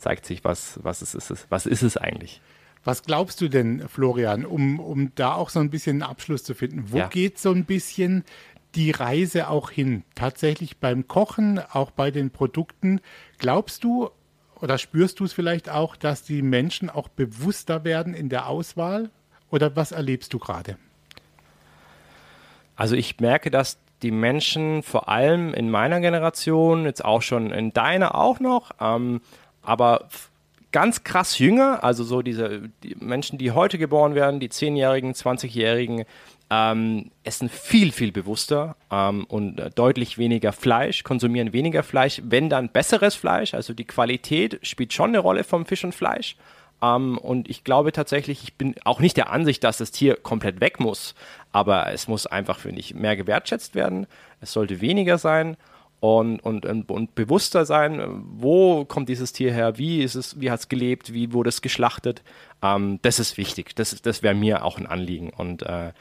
zeigt 0.00 0.26
sich, 0.26 0.44
was, 0.44 0.80
was, 0.82 1.02
ist, 1.02 1.14
es, 1.14 1.46
was 1.48 1.66
ist 1.66 1.82
es 1.82 1.96
eigentlich. 1.96 2.40
Was 2.84 3.02
glaubst 3.02 3.40
du 3.40 3.48
denn, 3.48 3.88
Florian, 3.88 4.46
um, 4.46 4.80
um 4.80 5.14
da 5.14 5.34
auch 5.34 5.50
so 5.50 5.60
ein 5.60 5.70
bisschen 5.70 6.02
einen 6.02 6.10
Abschluss 6.10 6.44
zu 6.44 6.54
finden? 6.54 6.90
Wo 6.90 6.98
ja. 6.98 7.08
geht 7.08 7.38
so 7.38 7.52
ein 7.52 7.66
bisschen 7.66 8.24
die 8.74 8.90
Reise 8.90 9.48
auch 9.48 9.70
hin? 9.70 10.02
Tatsächlich 10.14 10.78
beim 10.78 11.06
Kochen, 11.06 11.58
auch 11.58 11.90
bei 11.90 12.10
den 12.10 12.30
Produkten. 12.30 13.00
Glaubst 13.38 13.84
du 13.84 14.10
oder 14.60 14.78
spürst 14.78 15.20
du 15.20 15.24
es 15.24 15.32
vielleicht 15.32 15.68
auch, 15.68 15.96
dass 15.96 16.22
die 16.22 16.42
Menschen 16.42 16.90
auch 16.90 17.08
bewusster 17.08 17.84
werden 17.84 18.14
in 18.14 18.28
der 18.28 18.46
Auswahl? 18.46 19.10
Oder 19.50 19.76
was 19.76 19.92
erlebst 19.92 20.32
du 20.32 20.38
gerade? 20.38 20.76
Also 22.76 22.94
ich 22.94 23.20
merke, 23.20 23.50
dass 23.50 23.78
die 24.02 24.10
Menschen 24.10 24.82
vor 24.82 25.08
allem 25.08 25.52
in 25.52 25.70
meiner 25.70 26.00
Generation, 26.00 26.84
jetzt 26.84 27.04
auch 27.04 27.20
schon 27.20 27.50
in 27.50 27.72
deiner 27.72 28.14
auch 28.14 28.40
noch, 28.40 28.70
ähm, 28.80 29.20
aber 29.62 30.08
ganz 30.72 31.04
krass 31.04 31.38
jünger, 31.38 31.82
also 31.82 32.04
so 32.04 32.22
diese 32.22 32.70
die 32.82 32.96
Menschen, 33.00 33.38
die 33.38 33.50
heute 33.50 33.78
geboren 33.78 34.14
werden, 34.14 34.40
die 34.40 34.48
10-Jährigen, 34.48 35.12
20-Jährigen, 35.12 36.04
ähm, 36.50 37.10
essen 37.22 37.48
viel, 37.48 37.92
viel 37.92 38.10
bewusster 38.10 38.76
ähm, 38.90 39.24
und 39.26 39.62
deutlich 39.76 40.18
weniger 40.18 40.52
Fleisch, 40.52 41.04
konsumieren 41.04 41.52
weniger 41.52 41.84
Fleisch, 41.84 42.20
wenn 42.24 42.50
dann 42.50 42.70
besseres 42.70 43.14
Fleisch. 43.14 43.54
Also 43.54 43.72
die 43.72 43.84
Qualität 43.84 44.58
spielt 44.62 44.92
schon 44.92 45.10
eine 45.10 45.20
Rolle 45.20 45.44
vom 45.44 45.64
Fisch 45.64 45.84
und 45.84 45.94
Fleisch. 45.94 46.36
Ähm, 46.82 47.18
und 47.18 47.48
ich 47.48 47.62
glaube 47.62 47.92
tatsächlich, 47.92 48.42
ich 48.42 48.54
bin 48.54 48.74
auch 48.84 48.98
nicht 48.98 49.16
der 49.16 49.30
Ansicht, 49.30 49.62
dass 49.62 49.78
das 49.78 49.92
Tier 49.92 50.16
komplett 50.16 50.60
weg 50.60 50.80
muss, 50.80 51.14
aber 51.52 51.92
es 51.92 52.08
muss 52.08 52.26
einfach, 52.26 52.58
finde 52.58 52.80
ich, 52.80 52.94
mehr 52.94 53.16
gewertschätzt 53.16 53.76
werden. 53.76 54.06
Es 54.40 54.52
sollte 54.52 54.80
weniger 54.80 55.18
sein 55.18 55.56
und, 56.00 56.40
und, 56.40 56.64
und 56.90 57.14
bewusster 57.14 57.66
sein, 57.66 58.02
wo 58.24 58.86
kommt 58.86 59.10
dieses 59.10 59.34
Tier 59.34 59.52
her, 59.52 59.76
wie 59.76 60.02
ist 60.02 60.14
es, 60.14 60.40
wie 60.40 60.50
hat 60.50 60.60
es 60.60 60.68
gelebt, 60.68 61.12
wie 61.12 61.34
wurde 61.34 61.50
es 61.50 61.60
geschlachtet. 61.60 62.22
Ähm, 62.62 62.98
das 63.02 63.18
ist 63.18 63.36
wichtig. 63.36 63.76
Das, 63.76 64.00
das 64.00 64.22
wäre 64.22 64.34
mir 64.34 64.64
auch 64.64 64.78
ein 64.78 64.86
Anliegen. 64.86 65.28
Und 65.28 65.62
äh, 65.62 65.92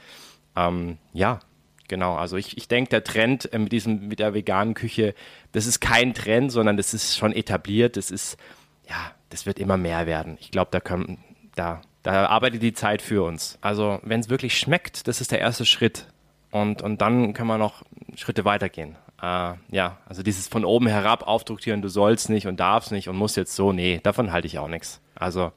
ähm, 0.55 0.97
ja, 1.11 1.41
genau. 1.89 2.15
Also 2.15 2.37
ich, 2.37 2.57
ich 2.57 2.69
denke, 2.69 2.89
der 2.91 3.03
Trend 3.03 3.51
äh, 3.51 3.59
mit 3.59 3.73
diesem, 3.73 4.07
mit 4.07 4.19
der 4.19 4.33
veganen 4.33 4.73
Küche, 4.73 5.13
das 5.51 5.65
ist 5.65 5.81
kein 5.81 6.13
Trend, 6.13 6.53
sondern 6.53 6.77
das 6.77 6.93
ist 6.93 7.17
schon 7.17 7.33
etabliert. 7.33 7.97
Das 7.97 8.09
ist, 8.09 8.37
ja, 8.87 9.11
das 9.29 9.45
wird 9.45 9.59
immer 9.59 9.75
mehr 9.75 10.07
werden. 10.07 10.37
Ich 10.39 10.49
glaube, 10.49 10.71
da 10.71 10.79
können, 10.79 11.17
da, 11.55 11.81
da 12.03 12.27
arbeitet 12.27 12.63
die 12.63 12.73
Zeit 12.73 13.01
für 13.01 13.23
uns. 13.23 13.57
Also 13.59 13.99
wenn 14.03 14.21
es 14.21 14.29
wirklich 14.29 14.57
schmeckt, 14.57 15.09
das 15.09 15.19
ist 15.19 15.33
der 15.33 15.39
erste 15.39 15.65
Schritt. 15.65 16.07
Und, 16.51 16.81
und 16.81 17.01
dann 17.01 17.33
können 17.33 17.49
wir 17.49 17.57
noch 17.57 17.83
Schritte 18.15 18.45
weitergehen 18.45 18.95
äh, 19.21 19.53
ja, 19.69 19.97
also 20.05 20.23
dieses 20.23 20.47
von 20.47 20.65
oben 20.65 20.87
herab 20.87 21.27
aufdruktieren, 21.27 21.81
du 21.81 21.89
sollst 21.89 22.29
nicht 22.29 22.47
und 22.47 22.59
darfst 22.59 22.91
nicht 22.91 23.09
und 23.09 23.17
musst 23.17 23.37
jetzt 23.37 23.55
so, 23.55 23.73
nee, 23.73 23.99
davon 24.01 24.31
halte 24.31 24.47
ich 24.47 24.59
auch 24.59 24.67
nichts. 24.67 25.01
Also 25.15 25.51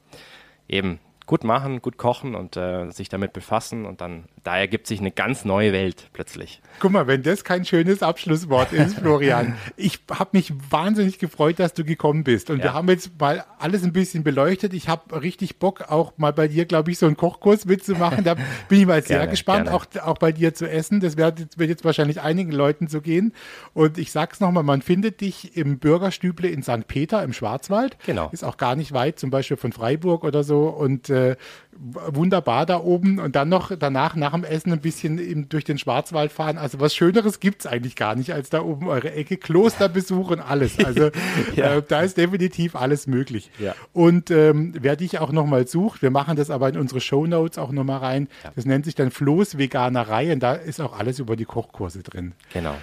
eben 0.68 0.98
gut 1.27 1.44
machen, 1.44 1.81
gut 1.83 1.98
kochen 1.98 2.35
und 2.35 2.57
äh, 2.57 2.90
sich 2.90 3.09
damit 3.09 3.33
befassen 3.33 3.87
und 3.87 4.01
dann 4.01 4.25
da 4.44 4.59
ergibt 4.59 4.87
sich 4.87 4.98
eine 4.98 5.12
ganz 5.12 5.44
neue 5.44 5.72
Welt 5.72 6.09
plötzlich. 6.12 6.61
Guck 6.81 6.90
mal, 6.90 7.07
wenn 7.07 7.22
das 7.22 7.44
kein 7.44 7.64
schönes 7.64 8.02
Abschlusswort 8.02 8.72
ist, 8.72 8.98
Florian. 8.98 9.57
ich 9.76 10.00
habe 10.11 10.31
mich 10.33 10.52
wahnsinnig 10.70 11.18
gefreut, 11.18 11.61
dass 11.61 11.74
du 11.74 11.85
gekommen 11.85 12.24
bist 12.24 12.50
und 12.50 12.59
ja. 12.59 12.64
wir 12.64 12.74
haben 12.74 12.88
jetzt 12.88 13.12
mal 13.20 13.44
alles 13.61 13.85
ein 13.85 13.92
bisschen 13.92 14.24
beleuchtet. 14.24 14.74
Ich 14.74 14.88
habe 14.88 15.22
richtig 15.22 15.59
Bock, 15.59 15.90
auch 15.90 16.14
mal 16.16 16.33
bei 16.33 16.48
dir, 16.48 16.64
glaube 16.64 16.90
ich, 16.90 16.98
so 16.98 17.07
einen 17.07 17.16
Kochkurs 17.16 17.66
mitzumachen. 17.66 18.24
Da 18.24 18.35
bin 18.68 18.81
ich 18.81 18.87
mal 18.87 19.02
sehr 19.02 19.18
gerne, 19.18 19.31
gespannt, 19.31 19.68
auch, 19.68 19.87
auch 20.02 20.18
bei 20.18 20.33
dir 20.33 20.55
zu 20.55 20.68
essen. 20.68 20.98
Das 20.98 21.16
wird, 21.16 21.57
wird 21.57 21.70
jetzt 21.70 21.85
wahrscheinlich 21.85 22.20
einigen 22.20 22.50
Leuten 22.50 22.88
so 22.88 23.00
gehen. 23.00 23.33
Und 23.74 23.98
ich 23.98 24.11
sag's 24.11 24.40
nochmal, 24.40 24.64
man 24.64 24.83
findet 24.83 25.20
dich 25.20 25.57
im 25.57 25.78
Bürgerstüble 25.78 26.48
in 26.48 26.64
St. 26.64 26.88
Peter 26.88 27.22
im 27.22 27.33
Schwarzwald. 27.33 27.96
Genau. 28.07 28.28
Ist 28.33 28.44
auch 28.44 28.57
gar 28.57 28.74
nicht 28.74 28.92
weit, 28.92 29.20
zum 29.20 29.31
Beispiel 29.31 29.57
von 29.57 29.72
Freiburg 29.72 30.24
oder 30.24 30.42
so. 30.42 30.64
Und 30.64 31.11
äh, 31.11 31.37
wunderbar 31.74 32.66
da 32.66 32.81
oben 32.81 33.18
und 33.18 33.35
dann 33.35 33.48
noch 33.48 33.72
danach 33.76 34.14
nach 34.14 34.32
dem 34.33 34.45
Essen 34.45 34.73
ein 34.73 34.81
bisschen 34.81 35.18
eben 35.18 35.49
durch 35.49 35.64
den 35.64 35.79
Schwarzwald 35.79 36.33
fahren. 36.33 36.59
Also 36.59 36.81
was 36.81 36.95
Schöneres 36.95 37.40
gibt 37.40 37.61
es 37.61 37.66
eigentlich 37.66 37.97
gar 37.97 38.14
nicht 38.14 38.33
als 38.33 38.51
da 38.51 38.62
oben 38.62 38.88
eure 38.88 39.12
Ecke. 39.12 39.37
Klosterbesuch 39.37 40.31
und 40.31 40.40
alles. 40.40 40.83
Also 40.85 41.11
ja. 41.57 41.77
äh, 41.77 41.83
da 41.87 42.03
ist 42.03 42.16
definitiv 42.16 42.77
alles 42.77 43.07
möglich. 43.07 43.51
Ja. 43.59 43.75
Und 43.92 44.31
ähm, 44.31 44.75
wer 44.81 44.97
dich 44.97 45.18
auch 45.18 45.33
nochmal 45.33 45.66
sucht, 45.66 46.03
wir 46.03 46.11
machen 46.11 46.37
das 46.37 46.51
aber 46.51 46.68
in 46.68 46.77
unsere 46.77 47.01
Show 47.01 47.27
Notes 47.27 47.59
auch 47.59 47.73
nochmal 47.73 47.99
rein. 47.99 48.29
Ja. 48.45 48.53
Das 48.55 48.64
nennt 48.64 48.85
sich 48.85 48.95
dann 48.95 49.11
Floß 49.11 49.59
Veganerei 49.59 50.33
und 50.33 50.40
da 50.40 50.55
ist 50.55 50.81
auch 50.81 50.99
alles 50.99 51.18
über 51.18 51.37
die 51.37 51.45
Kochkurse 51.45 52.03
drin. 52.03 52.33
Genau. 52.53 52.75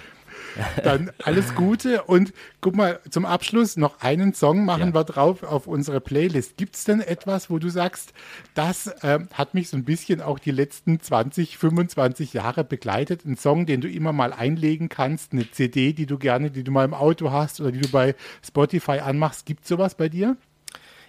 Dann 0.82 1.10
alles 1.22 1.54
Gute 1.54 2.02
und 2.04 2.32
guck 2.60 2.74
mal, 2.74 3.00
zum 3.10 3.24
Abschluss 3.24 3.76
noch 3.76 4.00
einen 4.00 4.34
Song 4.34 4.64
machen 4.64 4.88
ja. 4.88 4.94
wir 4.94 5.04
drauf 5.04 5.42
auf 5.42 5.66
unsere 5.66 6.00
Playlist. 6.00 6.56
Gibt 6.56 6.76
es 6.76 6.84
denn 6.84 7.00
etwas, 7.00 7.50
wo 7.50 7.58
du 7.58 7.68
sagst, 7.68 8.12
das 8.54 8.86
äh, 9.02 9.20
hat 9.32 9.54
mich 9.54 9.68
so 9.68 9.76
ein 9.76 9.84
bisschen 9.84 10.20
auch 10.20 10.38
die 10.38 10.50
letzten 10.50 11.00
20, 11.00 11.58
25 11.58 12.32
Jahre 12.32 12.64
begleitet? 12.64 13.24
Ein 13.24 13.36
Song, 13.36 13.66
den 13.66 13.80
du 13.80 13.88
immer 13.88 14.12
mal 14.12 14.32
einlegen 14.32 14.88
kannst, 14.88 15.32
eine 15.32 15.50
CD, 15.50 15.92
die 15.92 16.06
du 16.06 16.18
gerne, 16.18 16.50
die 16.50 16.64
du 16.64 16.70
mal 16.70 16.84
im 16.84 16.94
Auto 16.94 17.30
hast 17.30 17.60
oder 17.60 17.72
die 17.72 17.80
du 17.80 17.88
bei 17.88 18.14
Spotify 18.44 19.00
anmachst. 19.00 19.46
Gibt 19.46 19.62
es 19.62 19.68
sowas 19.68 19.94
bei 19.94 20.08
dir? 20.08 20.36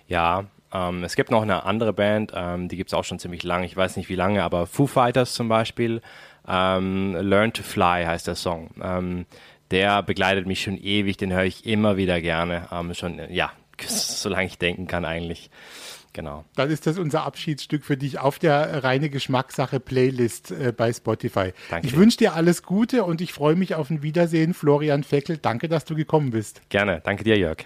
Ja, 0.07 0.45
ähm, 0.73 1.03
es 1.03 1.15
gibt 1.15 1.31
noch 1.31 1.41
eine 1.41 1.65
andere 1.65 1.93
Band, 1.93 2.31
ähm, 2.33 2.67
die 2.67 2.77
gibt 2.77 2.89
es 2.89 2.93
auch 2.93 3.03
schon 3.03 3.19
ziemlich 3.19 3.43
lange, 3.43 3.65
ich 3.65 3.75
weiß 3.75 3.97
nicht 3.97 4.09
wie 4.09 4.15
lange, 4.15 4.43
aber 4.43 4.67
Foo 4.67 4.87
Fighters 4.87 5.33
zum 5.33 5.49
Beispiel. 5.49 6.01
Ähm, 6.47 7.15
Learn 7.19 7.53
to 7.53 7.63
Fly 7.63 8.05
heißt 8.05 8.27
der 8.27 8.35
Song. 8.35 8.71
Ähm, 8.81 9.25
der 9.71 10.03
begleitet 10.03 10.47
mich 10.47 10.61
schon 10.61 10.77
ewig, 10.77 11.17
den 11.17 11.31
höre 11.31 11.45
ich 11.45 11.65
immer 11.65 11.97
wieder 11.97 12.21
gerne. 12.21 12.67
Ähm, 12.71 12.93
schon, 12.93 13.19
ja, 13.29 13.51
solange 13.87 14.47
ich 14.47 14.57
denken 14.57 14.87
kann 14.87 15.05
eigentlich. 15.05 15.49
Genau. 16.13 16.43
Dann 16.55 16.69
ist 16.69 16.87
das 16.87 16.97
unser 16.97 17.23
Abschiedsstück 17.23 17.85
für 17.85 17.95
dich 17.95 18.19
auf 18.19 18.37
der 18.37 18.83
reine 18.83 19.09
Geschmackssache 19.09 19.79
Playlist 19.79 20.51
äh, 20.51 20.73
bei 20.75 20.91
Spotify. 20.91 21.53
Danke. 21.69 21.87
Ich 21.87 21.95
wünsche 21.95 22.17
dir 22.17 22.33
alles 22.33 22.63
Gute 22.63 23.05
und 23.05 23.21
ich 23.21 23.31
freue 23.31 23.55
mich 23.55 23.75
auf 23.75 23.89
ein 23.89 24.03
Wiedersehen. 24.03 24.53
Florian 24.53 25.03
Feckel, 25.03 25.37
danke, 25.37 25.69
dass 25.69 25.85
du 25.85 25.95
gekommen 25.95 26.31
bist. 26.31 26.61
Gerne. 26.69 27.01
Danke 27.03 27.23
dir, 27.23 27.37
Jörg. 27.37 27.65